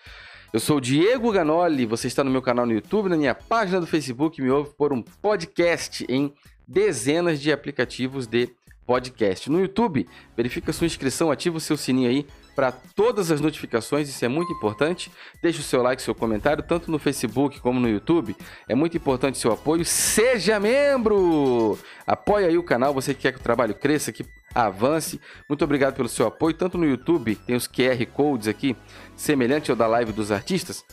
Eu 0.51 0.59
sou 0.59 0.77
o 0.77 0.81
Diego 0.81 1.31
Ganoli, 1.31 1.85
você 1.85 2.07
está 2.07 2.23
no 2.23 2.29
meu 2.29 2.41
canal 2.41 2.65
no 2.65 2.73
YouTube, 2.73 3.09
na 3.09 3.17
minha 3.17 3.33
página 3.33 3.79
do 3.79 3.87
Facebook, 3.87 4.41
me 4.41 4.51
ouve 4.51 4.71
por 4.77 4.93
um 4.93 5.01
podcast 5.01 6.05
em 6.07 6.33
dezenas 6.67 7.39
de 7.39 7.51
aplicativos 7.51 8.27
de 8.27 8.49
podcast. 8.85 9.49
No 9.49 9.59
YouTube, 9.59 10.07
verifica 10.37 10.71
sua 10.71 10.85
inscrição, 10.85 11.31
ativa 11.31 11.57
o 11.57 11.61
seu 11.61 11.75
sininho 11.75 12.09
aí 12.09 12.27
para 12.55 12.71
todas 12.71 13.31
as 13.31 13.41
notificações, 13.41 14.09
isso 14.09 14.23
é 14.23 14.27
muito 14.27 14.51
importante. 14.53 15.11
Deixe 15.41 15.59
o 15.59 15.63
seu 15.63 15.81
like, 15.81 16.01
seu 16.01 16.13
comentário, 16.13 16.63
tanto 16.63 16.91
no 16.91 16.99
Facebook 16.99 17.59
como 17.59 17.79
no 17.79 17.89
YouTube. 17.89 18.35
É 18.67 18.75
muito 18.75 18.95
importante 18.97 19.37
seu 19.37 19.51
apoio. 19.51 19.83
Seja 19.83 20.59
membro! 20.59 21.77
Apoie 22.05 22.45
aí 22.45 22.57
o 22.57 22.63
canal, 22.63 22.93
você 22.93 23.13
que 23.13 23.21
quer 23.21 23.33
que 23.33 23.39
o 23.39 23.43
trabalho 23.43 23.73
cresça, 23.75 24.11
que 24.11 24.25
avance. 24.53 25.19
Muito 25.49 25.63
obrigado 25.63 25.95
pelo 25.95 26.09
seu 26.09 26.27
apoio. 26.27 26.53
Tanto 26.53 26.77
no 26.77 26.85
YouTube, 26.85 27.35
tem 27.35 27.55
os 27.55 27.67
QR 27.67 28.05
Codes 28.13 28.47
aqui, 28.47 28.75
semelhante 29.15 29.71
ao 29.71 29.77
da 29.77 29.87
live 29.87 30.11
dos 30.11 30.31
artistas. 30.31 30.83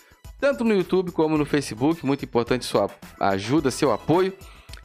Tanto 0.41 0.65
no 0.65 0.75
YouTube 0.75 1.13
como 1.13 1.37
no 1.37 1.45
Facebook, 1.45 2.05
muito 2.05 2.25
importante 2.25 2.65
sua 2.65 2.91
ajuda, 3.19 3.71
seu 3.71 3.93
apoio. 3.93 4.33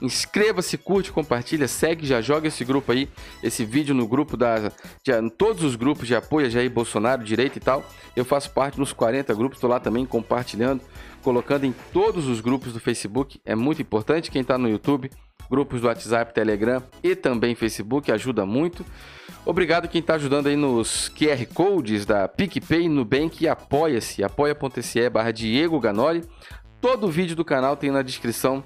Inscreva-se, 0.05 0.77
curte, 0.77 1.11
compartilha, 1.11 1.67
segue, 1.67 2.05
já 2.05 2.21
joga 2.21 2.47
esse 2.47 2.63
grupo 2.63 2.91
aí, 2.91 3.09
esse 3.41 3.65
vídeo 3.65 3.95
no 3.95 4.07
grupo 4.07 4.37
da. 4.37 4.71
De, 5.03 5.29
todos 5.37 5.63
os 5.63 5.75
grupos 5.75 6.07
de 6.07 6.15
apoio 6.15 6.45
a 6.45 6.49
Jair 6.49 6.69
Bolsonaro, 6.69 7.23
direita 7.23 7.57
e 7.57 7.61
tal. 7.61 7.83
Eu 8.15 8.23
faço 8.23 8.51
parte 8.51 8.77
dos 8.77 8.93
40 8.93 9.33
grupos, 9.33 9.57
estou 9.57 9.69
lá 9.69 9.79
também 9.79 10.05
compartilhando, 10.05 10.81
colocando 11.23 11.65
em 11.65 11.73
todos 11.91 12.27
os 12.27 12.39
grupos 12.39 12.71
do 12.71 12.79
Facebook. 12.79 13.41
É 13.43 13.55
muito 13.55 13.81
importante. 13.81 14.29
Quem 14.29 14.43
está 14.43 14.57
no 14.57 14.69
YouTube, 14.69 15.09
grupos 15.49 15.81
do 15.81 15.87
WhatsApp, 15.87 16.33
Telegram 16.33 16.83
e 17.03 17.15
também 17.15 17.55
Facebook, 17.55 18.11
ajuda 18.11 18.45
muito. 18.45 18.85
Obrigado 19.45 19.87
quem 19.87 20.01
está 20.01 20.15
ajudando 20.15 20.47
aí 20.47 20.55
nos 20.55 21.09
QR 21.09 21.45
Codes 21.53 22.05
da 22.05 22.27
PicPay, 22.27 22.89
Nubank 22.89 23.43
e 23.43 23.47
Apoia-se, 23.47 24.23
apoia.se 24.23 25.09
barra 25.09 25.31
Diego 25.31 25.79
Ganoli. 25.79 26.23
Todo 26.81 27.07
o 27.07 27.11
vídeo 27.11 27.35
do 27.35 27.45
canal 27.45 27.75
tem 27.75 27.91
na 27.91 28.01
descrição 28.01 28.63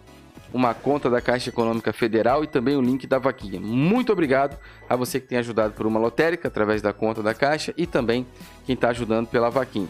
uma 0.53 0.73
conta 0.73 1.09
da 1.09 1.21
Caixa 1.21 1.49
Econômica 1.49 1.93
Federal 1.93 2.43
e 2.43 2.47
também 2.47 2.75
o 2.75 2.81
link 2.81 3.05
da 3.05 3.19
vaquinha. 3.19 3.59
Muito 3.59 4.11
obrigado 4.11 4.57
a 4.87 4.95
você 4.95 5.19
que 5.19 5.27
tem 5.27 5.37
ajudado 5.37 5.73
por 5.73 5.85
uma 5.85 5.99
lotérica 5.99 6.47
através 6.47 6.81
da 6.81 6.91
conta 6.91 7.21
da 7.21 7.33
Caixa 7.33 7.73
e 7.77 7.85
também 7.85 8.25
quem 8.65 8.73
está 8.73 8.89
ajudando 8.89 9.27
pela 9.27 9.49
vaquinha. 9.49 9.89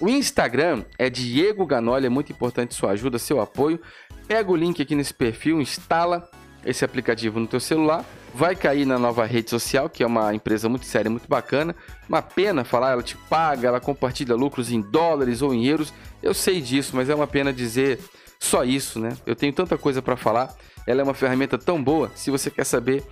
O 0.00 0.08
Instagram 0.08 0.84
é 0.96 1.10
Diego 1.10 1.66
Ganoli, 1.66 2.06
é 2.06 2.08
muito 2.08 2.32
importante 2.32 2.74
sua 2.74 2.92
ajuda, 2.92 3.18
seu 3.18 3.40
apoio. 3.40 3.80
Pega 4.26 4.50
o 4.50 4.56
link 4.56 4.80
aqui 4.80 4.94
nesse 4.94 5.12
perfil, 5.12 5.60
instala 5.60 6.28
esse 6.64 6.84
aplicativo 6.84 7.40
no 7.40 7.46
teu 7.46 7.60
celular, 7.60 8.04
vai 8.34 8.54
cair 8.54 8.84
na 8.84 8.98
nova 8.98 9.24
rede 9.24 9.50
social, 9.50 9.88
que 9.88 10.02
é 10.02 10.06
uma 10.06 10.34
empresa 10.34 10.68
muito 10.68 10.86
séria, 10.86 11.10
muito 11.10 11.28
bacana. 11.28 11.74
Uma 12.08 12.22
pena 12.22 12.64
falar, 12.64 12.92
ela 12.92 13.02
te 13.02 13.16
paga, 13.16 13.68
ela 13.68 13.80
compartilha 13.80 14.34
lucros 14.34 14.70
em 14.70 14.80
dólares 14.80 15.42
ou 15.42 15.52
em 15.52 15.66
euros. 15.66 15.92
Eu 16.22 16.32
sei 16.32 16.60
disso, 16.60 16.94
mas 16.94 17.08
é 17.08 17.14
uma 17.14 17.26
pena 17.26 17.52
dizer 17.52 17.98
só 18.40 18.64
isso, 18.64 18.98
né? 18.98 19.16
Eu 19.26 19.34
tenho 19.34 19.52
tanta 19.52 19.76
coisa 19.76 20.00
para 20.00 20.16
falar. 20.16 20.54
Ela 20.86 21.00
é 21.00 21.04
uma 21.04 21.14
ferramenta 21.14 21.58
tão 21.58 21.82
boa. 21.82 22.10
Se 22.14 22.30
você 22.30 22.50
quer 22.50 22.64
saber, 22.64 23.04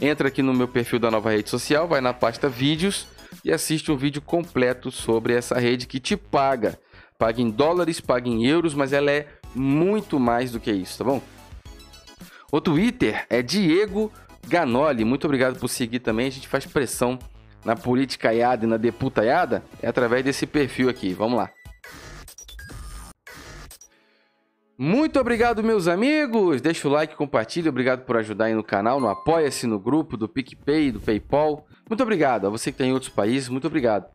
entra 0.00 0.28
aqui 0.28 0.42
no 0.42 0.52
meu 0.52 0.68
perfil 0.68 0.98
da 0.98 1.10
nova 1.10 1.30
rede 1.30 1.48
social, 1.48 1.88
vai 1.88 2.00
na 2.00 2.12
pasta 2.12 2.48
vídeos 2.48 3.06
e 3.44 3.52
assiste 3.52 3.90
um 3.90 3.96
vídeo 3.96 4.20
completo 4.20 4.90
sobre 4.90 5.34
essa 5.34 5.58
rede 5.58 5.86
que 5.86 6.00
te 6.00 6.16
paga. 6.16 6.78
Paga 7.16 7.40
em 7.40 7.50
dólares, 7.50 8.00
paga 8.00 8.28
em 8.28 8.44
euros, 8.46 8.74
mas 8.74 8.92
ela 8.92 9.10
é 9.10 9.28
muito 9.54 10.18
mais 10.18 10.50
do 10.50 10.60
que 10.60 10.72
isso, 10.72 10.98
tá 10.98 11.04
bom? 11.04 11.22
O 12.50 12.60
Twitter 12.60 13.24
é 13.30 13.40
Diego 13.40 14.12
Ganoli. 14.46 15.04
Muito 15.04 15.24
obrigado 15.24 15.58
por 15.58 15.68
seguir 15.68 16.00
também. 16.00 16.26
A 16.26 16.30
gente 16.30 16.48
faz 16.48 16.66
pressão 16.66 17.18
na 17.64 17.76
política 17.76 18.34
e 18.34 18.66
na 18.66 18.76
deputaiada 18.76 19.62
é 19.80 19.88
através 19.88 20.24
desse 20.24 20.46
perfil 20.46 20.88
aqui. 20.88 21.14
Vamos 21.14 21.38
lá. 21.38 21.50
Muito 24.78 25.20
obrigado, 25.20 25.62
meus 25.62 25.86
amigos. 25.86 26.60
Deixa 26.60 26.88
o 26.88 26.90
like, 26.90 27.14
compartilha. 27.14 27.68
Obrigado 27.68 28.04
por 28.04 28.16
ajudar 28.16 28.46
aí 28.46 28.54
no 28.54 28.64
canal, 28.64 28.98
no 28.98 29.08
Apoia-se, 29.08 29.66
no 29.66 29.78
grupo 29.78 30.16
do 30.16 30.28
PicPay, 30.28 30.90
do 30.90 31.00
PayPal. 31.00 31.66
Muito 31.88 32.02
obrigado. 32.02 32.46
A 32.46 32.50
você 32.50 32.72
que 32.72 32.76
está 32.76 32.84
em 32.84 32.92
outros 32.92 33.12
países, 33.12 33.48
muito 33.48 33.66
obrigado. 33.66 34.06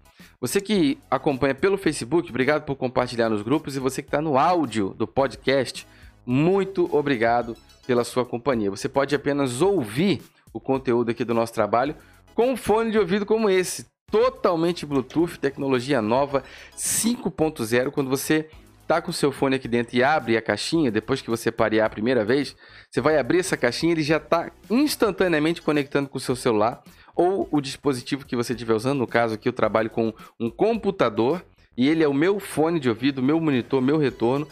Você 0.42 0.60
que 0.60 0.98
acompanha 1.10 1.54
pelo 1.54 1.78
Facebook, 1.78 2.30
obrigado 2.30 2.64
por 2.64 2.76
compartilhar 2.76 3.30
nos 3.30 3.44
grupos. 3.44 3.76
E 3.76 3.80
você 3.80 4.02
que 4.02 4.08
está 4.08 4.22
no 4.22 4.38
áudio 4.38 4.96
do 4.98 5.08
podcast, 5.08 5.88
muito 6.26 6.90
obrigado 6.94 7.56
pela 7.86 8.04
sua 8.04 8.26
companhia. 8.26 8.72
Você 8.72 8.90
pode 8.90 9.16
apenas 9.16 9.62
ouvir 9.62 10.22
o 10.52 10.60
conteúdo 10.60 11.12
aqui 11.12 11.24
do 11.24 11.34
nosso 11.34 11.54
trabalho 11.54 11.96
com 12.34 12.52
um 12.52 12.58
fone 12.58 12.92
de 12.92 13.00
ouvido 13.00 13.26
como 13.26 13.50
esse, 13.50 13.86
totalmente 14.12 14.86
Bluetooth, 14.86 15.40
tecnologia 15.40 16.02
nova 16.02 16.44
5.0. 16.76 17.92
Quando 17.92 18.10
você 18.10 18.50
tá 18.88 19.02
com 19.02 19.12
o 19.12 19.14
seu 19.14 19.32
fone 19.32 19.58
aqui 19.58 19.68
dentro 19.68 19.96
e 19.96 20.04
abre 20.04 20.38
a 20.38 20.42
caixinha, 20.42 20.90
depois 20.90 21.22
que 21.22 21.30
você 21.30 21.52
parear 21.52 21.88
a 21.88 21.90
primeira 21.90 22.24
vez, 22.24 22.56
você 22.90 23.02
vai 23.02 23.18
abrir 23.18 23.40
essa 23.40 23.58
caixinha, 23.58 23.92
ele 23.92 24.02
já 24.02 24.18
está 24.18 24.50
instantaneamente 24.70 25.62
conectando 25.62 26.08
com 26.08 26.18
o 26.18 26.22
seu 26.22 26.36
celular 26.36 26.82
ou 27.16 27.50
o 27.52 27.60
dispositivo 27.60 28.26
que 28.26 28.36
você 28.36 28.54
estiver 28.54 28.74
usando. 28.74 29.00
No 29.00 29.08
caso 29.08 29.36
aqui, 29.36 29.50
eu 29.50 29.54
trabalho 29.54 29.90
com 29.90 30.14
um 30.40 30.50
computador 30.50 31.44
e 31.76 31.90
ele 31.90 32.04
é 32.04 32.08
o 32.08 32.14
meu 32.14 32.40
fone 32.40 32.80
de 32.80 32.88
ouvido, 32.88 33.22
meu 33.22 33.40
monitor, 33.42 33.82
meu 33.82 33.98
retorno. 33.98 34.48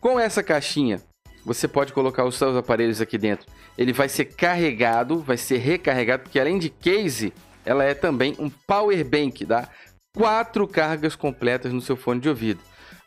Com 0.00 0.18
essa 0.18 0.42
caixinha, 0.42 1.02
você 1.44 1.66
pode 1.66 1.92
colocar 1.92 2.24
os 2.24 2.36
seus 2.36 2.56
aparelhos 2.56 3.00
aqui 3.00 3.18
dentro. 3.18 3.46
Ele 3.76 3.92
vai 3.92 4.08
ser 4.08 4.26
carregado, 4.26 5.20
vai 5.20 5.36
ser 5.36 5.58
recarregado, 5.58 6.24
porque 6.24 6.38
além 6.38 6.58
de 6.58 6.70
case, 6.70 7.32
ela 7.64 7.84
é 7.84 7.94
também 7.94 8.36
um 8.38 8.48
power 8.48 9.04
bank, 9.04 9.44
dá 9.44 9.68
quatro 10.14 10.68
cargas 10.68 11.16
completas 11.16 11.72
no 11.72 11.80
seu 11.80 11.96
fone 11.96 12.20
de 12.20 12.28
ouvido. 12.28 12.60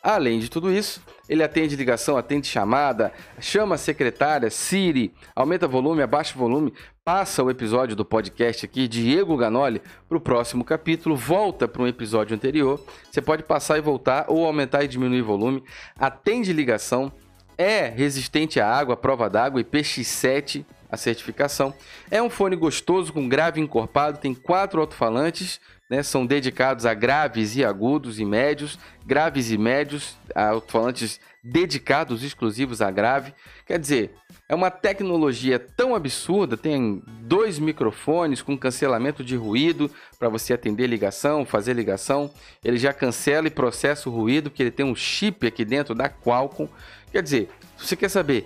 Além 0.05 0.37
de 0.37 0.51
tudo 0.51 0.71
isso, 0.71 1.01
ele 1.27 1.41
atende 1.41 1.75
ligação, 1.75 2.15
atende 2.15 2.45
chamada, 2.45 3.11
chama 3.39 3.73
a 3.73 3.77
secretária, 3.79 4.51
Siri, 4.51 5.11
aumenta 5.35 5.67
volume, 5.67 6.03
abaixa 6.03 6.37
volume, 6.37 6.71
passa 7.03 7.41
o 7.41 7.49
episódio 7.49 7.95
do 7.95 8.05
podcast 8.05 8.67
aqui, 8.67 8.87
Diego 8.87 9.35
Ganoli, 9.35 9.81
para 10.07 10.15
o 10.15 10.21
próximo 10.21 10.63
capítulo, 10.63 11.15
volta 11.15 11.67
para 11.67 11.81
um 11.81 11.87
episódio 11.87 12.35
anterior. 12.35 12.79
Você 13.09 13.19
pode 13.19 13.41
passar 13.41 13.79
e 13.79 13.81
voltar, 13.81 14.25
ou 14.27 14.45
aumentar 14.45 14.83
e 14.83 14.87
diminuir 14.87 15.23
volume, 15.23 15.63
atende 15.97 16.53
ligação, 16.53 17.11
é 17.57 17.87
resistente 17.87 18.59
à 18.59 18.71
água, 18.71 18.95
prova 18.95 19.27
d'água, 19.27 19.63
IPX7, 19.63 20.63
a 20.87 20.97
certificação. 20.97 21.73
É 22.11 22.21
um 22.21 22.29
fone 22.29 22.55
gostoso 22.55 23.11
com 23.11 23.27
grave 23.27 23.59
encorpado, 23.59 24.19
tem 24.19 24.35
quatro 24.35 24.79
alto-falantes 24.79 25.59
né, 25.89 26.01
são 26.01 26.25
dedicados 26.25 26.85
a 26.85 26.93
graves 26.93 27.55
e 27.55 27.63
agudos 27.63 28.19
e 28.19 28.25
médios, 28.25 28.79
graves 29.05 29.51
e 29.51 29.57
médios, 29.57 30.17
alto-falantes 30.33 31.19
dedicados 31.43 32.23
exclusivos 32.23 32.81
a 32.81 32.89
grave. 32.89 33.33
Quer 33.67 33.77
dizer, 33.77 34.15
é 34.49 34.55
uma 34.55 34.71
tecnologia 34.71 35.59
tão 35.59 35.93
absurda, 35.93 36.57
tem 36.57 37.03
dois 37.21 37.59
microfones 37.59 38.41
com 38.41 38.57
cancelamento 38.57 39.23
de 39.23 39.35
ruído 39.35 39.89
para 40.17 40.29
você 40.29 40.53
atender 40.53 40.87
ligação, 40.87 41.45
fazer 41.45 41.73
ligação. 41.73 42.31
Ele 42.63 42.77
já 42.77 42.91
cancela 42.91 43.47
e 43.47 43.51
processa 43.51 44.09
o 44.09 44.11
ruído, 44.11 44.49
porque 44.49 44.63
ele 44.63 44.71
tem 44.71 44.85
um 44.85 44.95
chip 44.95 45.45
aqui 45.45 45.63
dentro 45.63 45.93
da 45.93 46.09
Qualcomm. 46.09 46.69
Quer 47.11 47.21
dizer, 47.21 47.49
se 47.77 47.87
você 47.87 47.95
quer 47.95 48.09
saber 48.09 48.45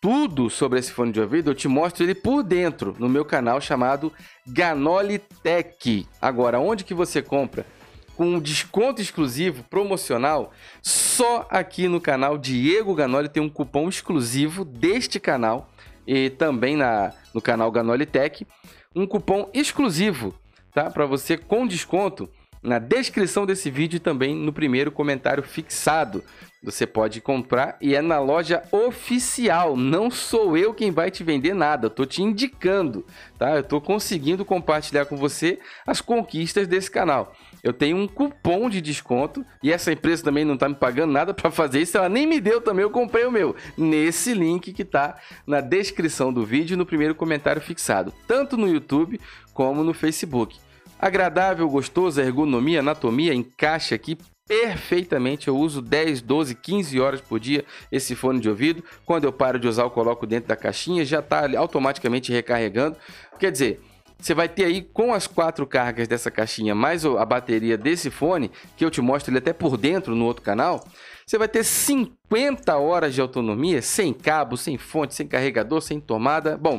tudo 0.00 0.50
sobre 0.50 0.78
esse 0.78 0.92
fone 0.92 1.12
de 1.12 1.20
ouvido, 1.20 1.50
eu 1.50 1.54
te 1.54 1.68
mostro 1.68 2.04
ele 2.04 2.14
por 2.14 2.42
dentro 2.42 2.94
no 2.98 3.08
meu 3.08 3.24
canal 3.24 3.60
chamado 3.60 4.12
Ganoli 4.46 5.18
Tech. 5.18 6.06
Agora, 6.20 6.60
onde 6.60 6.84
que 6.84 6.94
você 6.94 7.22
compra? 7.22 7.66
Com 8.14 8.26
um 8.34 8.40
desconto 8.40 9.02
exclusivo 9.02 9.62
promocional, 9.64 10.52
só 10.82 11.46
aqui 11.50 11.88
no 11.88 12.00
canal 12.00 12.38
Diego 12.38 12.94
Ganoli 12.94 13.28
tem 13.28 13.42
um 13.42 13.48
cupom 13.48 13.88
exclusivo 13.88 14.64
deste 14.64 15.20
canal 15.20 15.70
e 16.06 16.30
também 16.30 16.76
na, 16.76 17.12
no 17.34 17.42
canal 17.42 17.70
Ganoli 17.70 18.06
Tech, 18.06 18.46
um 18.94 19.06
cupom 19.06 19.50
exclusivo, 19.52 20.34
tá? 20.72 20.88
Para 20.90 21.04
você 21.04 21.36
com 21.36 21.66
desconto 21.66 22.28
na 22.66 22.80
descrição 22.80 23.46
desse 23.46 23.70
vídeo 23.70 23.96
e 23.96 24.00
também 24.00 24.34
no 24.34 24.52
primeiro 24.52 24.90
comentário 24.90 25.42
fixado. 25.42 26.24
Você 26.62 26.84
pode 26.84 27.20
comprar 27.20 27.76
e 27.80 27.94
é 27.94 28.02
na 28.02 28.18
loja 28.18 28.60
oficial. 28.72 29.76
Não 29.76 30.10
sou 30.10 30.56
eu 30.56 30.74
quem 30.74 30.90
vai 30.90 31.08
te 31.08 31.22
vender 31.22 31.54
nada, 31.54 31.86
eu 31.86 31.90
tô 31.90 32.04
te 32.04 32.22
indicando, 32.22 33.06
tá? 33.38 33.54
Eu 33.54 33.62
tô 33.62 33.80
conseguindo 33.80 34.44
compartilhar 34.44 35.06
com 35.06 35.16
você 35.16 35.60
as 35.86 36.00
conquistas 36.00 36.66
desse 36.66 36.90
canal. 36.90 37.36
Eu 37.62 37.72
tenho 37.72 37.96
um 37.96 38.08
cupom 38.08 38.68
de 38.68 38.80
desconto 38.80 39.46
e 39.62 39.72
essa 39.72 39.92
empresa 39.92 40.24
também 40.24 40.44
não 40.44 40.56
tá 40.56 40.68
me 40.68 40.74
pagando 40.74 41.12
nada 41.12 41.32
para 41.32 41.52
fazer 41.52 41.82
isso, 41.82 41.96
ela 41.96 42.08
nem 42.08 42.26
me 42.26 42.40
deu 42.40 42.60
também, 42.60 42.82
eu 42.82 42.90
comprei 42.90 43.24
o 43.24 43.30
meu 43.30 43.54
nesse 43.78 44.34
link 44.34 44.72
que 44.72 44.84
tá 44.84 45.16
na 45.46 45.60
descrição 45.60 46.32
do 46.32 46.44
vídeo 46.44 46.76
no 46.76 46.86
primeiro 46.86 47.14
comentário 47.14 47.62
fixado, 47.62 48.12
tanto 48.26 48.56
no 48.56 48.68
YouTube 48.68 49.20
como 49.54 49.84
no 49.84 49.94
Facebook. 49.94 50.58
Agradável, 50.98 51.68
gostoso, 51.68 52.20
ergonomia, 52.20 52.80
anatomia, 52.80 53.34
encaixa 53.34 53.94
aqui 53.94 54.16
perfeitamente. 54.46 55.48
Eu 55.48 55.56
uso 55.56 55.82
10, 55.82 56.22
12, 56.22 56.54
15 56.54 57.00
horas 57.00 57.20
por 57.20 57.38
dia 57.38 57.64
esse 57.92 58.14
fone 58.14 58.40
de 58.40 58.48
ouvido. 58.48 58.82
Quando 59.04 59.24
eu 59.24 59.32
paro 59.32 59.58
de 59.58 59.68
usar, 59.68 59.82
eu 59.82 59.90
coloco 59.90 60.26
dentro 60.26 60.48
da 60.48 60.56
caixinha, 60.56 61.04
já 61.04 61.18
está 61.18 61.46
automaticamente 61.58 62.32
recarregando. 62.32 62.96
Quer 63.38 63.52
dizer, 63.52 63.80
você 64.18 64.32
vai 64.32 64.48
ter 64.48 64.64
aí 64.64 64.82
com 64.82 65.12
as 65.12 65.26
quatro 65.26 65.66
cargas 65.66 66.08
dessa 66.08 66.30
caixinha, 66.30 66.74
mais 66.74 67.04
a 67.04 67.24
bateria 67.24 67.76
desse 67.76 68.10
fone, 68.10 68.50
que 68.76 68.84
eu 68.84 68.90
te 68.90 69.00
mostro 69.02 69.30
ele 69.30 69.38
até 69.38 69.52
por 69.52 69.76
dentro 69.76 70.14
no 70.14 70.24
outro 70.24 70.42
canal. 70.42 70.82
Você 71.26 71.36
vai 71.36 71.48
ter 71.48 71.64
50 71.64 72.76
horas 72.76 73.12
de 73.12 73.20
autonomia, 73.20 73.82
sem 73.82 74.14
cabo, 74.14 74.56
sem 74.56 74.78
fonte, 74.78 75.14
sem 75.14 75.26
carregador, 75.26 75.82
sem 75.82 76.00
tomada. 76.00 76.56
Bom, 76.56 76.78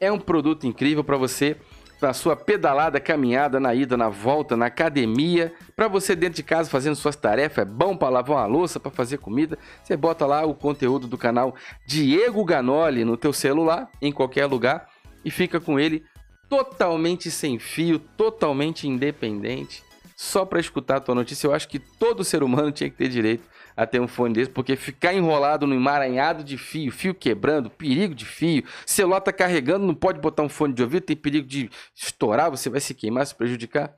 é 0.00 0.12
um 0.12 0.18
produto 0.18 0.66
incrível 0.66 1.02
para 1.02 1.16
você 1.16 1.56
na 2.00 2.12
sua 2.12 2.36
pedalada, 2.36 3.00
caminhada, 3.00 3.58
na 3.58 3.74
ida, 3.74 3.96
na 3.96 4.08
volta, 4.08 4.56
na 4.56 4.66
academia, 4.66 5.52
para 5.74 5.88
você 5.88 6.14
dentro 6.14 6.36
de 6.36 6.42
casa 6.42 6.70
fazendo 6.70 6.94
suas 6.94 7.16
tarefas, 7.16 7.62
é 7.62 7.64
bom 7.64 7.96
para 7.96 8.08
lavar 8.08 8.36
uma 8.36 8.46
louça, 8.46 8.78
para 8.78 8.90
fazer 8.90 9.18
comida. 9.18 9.58
Você 9.82 9.96
bota 9.96 10.24
lá 10.26 10.44
o 10.44 10.54
conteúdo 10.54 11.06
do 11.06 11.18
canal 11.18 11.54
Diego 11.86 12.44
Ganoli 12.44 13.04
no 13.04 13.16
teu 13.16 13.32
celular, 13.32 13.90
em 14.00 14.12
qualquer 14.12 14.46
lugar, 14.46 14.88
e 15.24 15.30
fica 15.30 15.60
com 15.60 15.78
ele 15.78 16.04
totalmente 16.48 17.30
sem 17.30 17.58
fio, 17.58 17.98
totalmente 17.98 18.88
independente, 18.88 19.82
só 20.16 20.44
para 20.44 20.60
escutar 20.60 20.96
a 20.96 21.00
tua 21.00 21.14
notícia. 21.14 21.46
Eu 21.46 21.54
acho 21.54 21.68
que 21.68 21.78
todo 21.78 22.24
ser 22.24 22.42
humano 22.42 22.72
tinha 22.72 22.88
que 22.88 22.96
ter 22.96 23.08
direito 23.08 23.44
a 23.78 23.86
ter 23.86 24.00
um 24.00 24.08
fone 24.08 24.34
desse, 24.34 24.50
porque 24.50 24.74
ficar 24.74 25.14
enrolado 25.14 25.64
no 25.64 25.72
emaranhado 25.72 26.42
de 26.42 26.58
fio, 26.58 26.90
fio 26.90 27.14
quebrando, 27.14 27.70
perigo 27.70 28.12
de 28.12 28.24
fio, 28.24 28.64
celular 28.84 29.20
tá 29.20 29.32
carregando, 29.32 29.86
não 29.86 29.94
pode 29.94 30.20
botar 30.20 30.42
um 30.42 30.48
fone 30.48 30.74
de 30.74 30.82
ouvido, 30.82 31.04
tem 31.04 31.14
perigo 31.14 31.46
de 31.46 31.70
estourar, 31.94 32.50
você 32.50 32.68
vai 32.68 32.80
se 32.80 32.92
queimar, 32.92 33.24
se 33.24 33.36
prejudicar. 33.36 33.94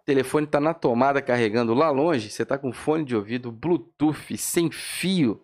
O 0.00 0.04
telefone 0.06 0.46
tá 0.46 0.58
na 0.58 0.72
tomada 0.72 1.20
carregando 1.20 1.74
lá 1.74 1.90
longe, 1.90 2.30
você 2.30 2.42
tá 2.42 2.56
com 2.56 2.72
fone 2.72 3.04
de 3.04 3.14
ouvido 3.14 3.52
Bluetooth 3.52 4.38
sem 4.38 4.70
fio 4.70 5.42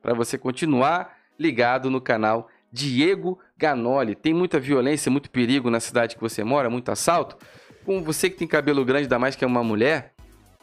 para 0.00 0.14
você 0.14 0.38
continuar 0.38 1.14
ligado 1.38 1.90
no 1.90 2.00
canal 2.00 2.48
Diego 2.72 3.38
Ganoli. 3.58 4.14
Tem 4.14 4.32
muita 4.32 4.58
violência, 4.58 5.12
muito 5.12 5.30
perigo 5.30 5.68
na 5.68 5.78
cidade 5.78 6.14
que 6.14 6.22
você 6.22 6.42
mora, 6.42 6.70
muito 6.70 6.90
assalto. 6.90 7.36
Com 7.84 8.02
você 8.02 8.30
que 8.30 8.38
tem 8.38 8.48
cabelo 8.48 8.82
grande, 8.82 9.04
ainda 9.04 9.18
mais 9.18 9.36
que 9.36 9.44
é 9.44 9.46
uma 9.46 9.62
mulher, 9.62 10.15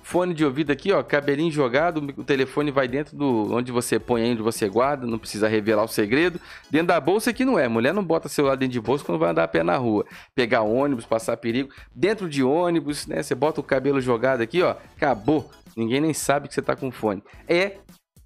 Fone 0.04 0.34
de 0.34 0.44
ouvido 0.44 0.70
aqui, 0.70 0.92
ó, 0.92 1.02
cabelinho 1.02 1.50
jogado, 1.50 1.98
o 2.18 2.24
telefone 2.26 2.72
vai 2.72 2.90
dentro 2.90 3.16
do 3.16 3.54
onde 3.54 3.72
você 3.72 3.98
põe, 3.98 4.30
onde 4.30 4.42
você 4.42 4.68
guarda, 4.68 5.08
não 5.08 5.18
precisa 5.18 5.48
revelar 5.48 5.84
o 5.86 5.88
segredo. 5.88 6.42
Dentro 6.70 6.88
da 6.88 7.00
bolsa 7.00 7.30
aqui 7.30 7.46
não 7.46 7.58
é, 7.58 7.70
mulher 7.70 7.94
não 7.94 8.04
bota 8.04 8.28
celular 8.28 8.56
dentro 8.56 8.74
de 8.74 8.82
bolsa 8.82 9.06
quando 9.06 9.18
vai 9.18 9.32
andar 9.32 9.46
a 9.46 9.48
pé 9.48 9.64
na 9.64 9.78
rua. 9.78 10.06
Pegar 10.36 10.62
ônibus, 10.62 11.06
passar 11.06 11.38
perigo. 11.38 11.70
Dentro 11.96 12.28
de 12.28 12.44
ônibus, 12.44 13.08
né, 13.08 13.24
você 13.24 13.34
bota 13.34 13.62
o 13.62 13.64
cabelo 13.64 14.02
jogado 14.02 14.42
aqui, 14.42 14.62
ó, 14.62 14.76
acabou. 14.96 15.50
Ninguém 15.76 16.02
nem 16.02 16.14
sabe 16.14 16.50
que 16.50 16.54
você 16.54 16.62
tá 16.62 16.76
com 16.76 16.92
fone. 16.92 17.24
É 17.48 17.78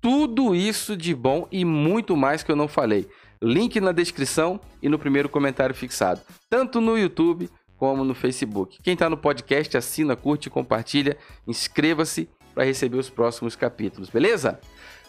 tudo 0.02 0.56
isso 0.56 0.98
de 0.98 1.14
bom 1.14 1.48
e 1.52 1.64
muito 1.64 2.18
mais 2.18 2.42
que 2.42 2.52
eu 2.52 2.56
não 2.56 2.68
falei. 2.68 3.08
Link 3.42 3.80
na 3.80 3.92
descrição 3.92 4.60
e 4.82 4.90
no 4.90 4.98
primeiro 4.98 5.30
comentário 5.30 5.76
fixado, 5.76 6.22
tanto 6.50 6.82
no 6.82 6.98
YouTube 6.98 7.50
como 7.78 8.04
no 8.04 8.16
Facebook. 8.16 8.80
Quem 8.82 8.94
está 8.94 9.10
no 9.10 9.18
podcast, 9.18 9.78
assina, 9.78 10.16
curte, 10.16 10.50
compartilha, 10.50 11.18
inscreva-se 11.48 12.28
para 12.54 12.64
receber 12.64 12.98
os 12.98 13.10
próximos 13.10 13.56
capítulos, 13.56 14.10
beleza? 14.10 14.60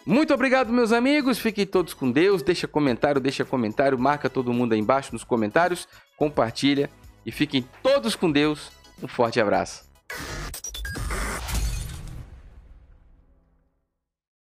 Muito 0.07 0.33
obrigado, 0.33 0.73
meus 0.73 0.93
amigos. 0.93 1.39
Fiquem 1.39 1.67
todos 1.67 1.93
com 1.93 2.11
Deus. 2.11 2.43
Deixa 2.43 2.67
comentário, 2.67 3.21
deixa 3.21 3.45
comentário, 3.45 3.99
marca 3.99 4.31
todo 4.31 4.53
mundo 4.53 4.73
aí 4.73 4.79
embaixo 4.79 5.13
nos 5.13 5.25
comentários, 5.25 5.87
compartilha 6.17 6.89
e 7.27 7.31
fiquem 7.31 7.65
todos 7.83 8.17
com 8.17 8.31
Deus. 8.31 8.71
Um 9.03 9.09
forte 9.09 9.41
abraço. 9.41 9.85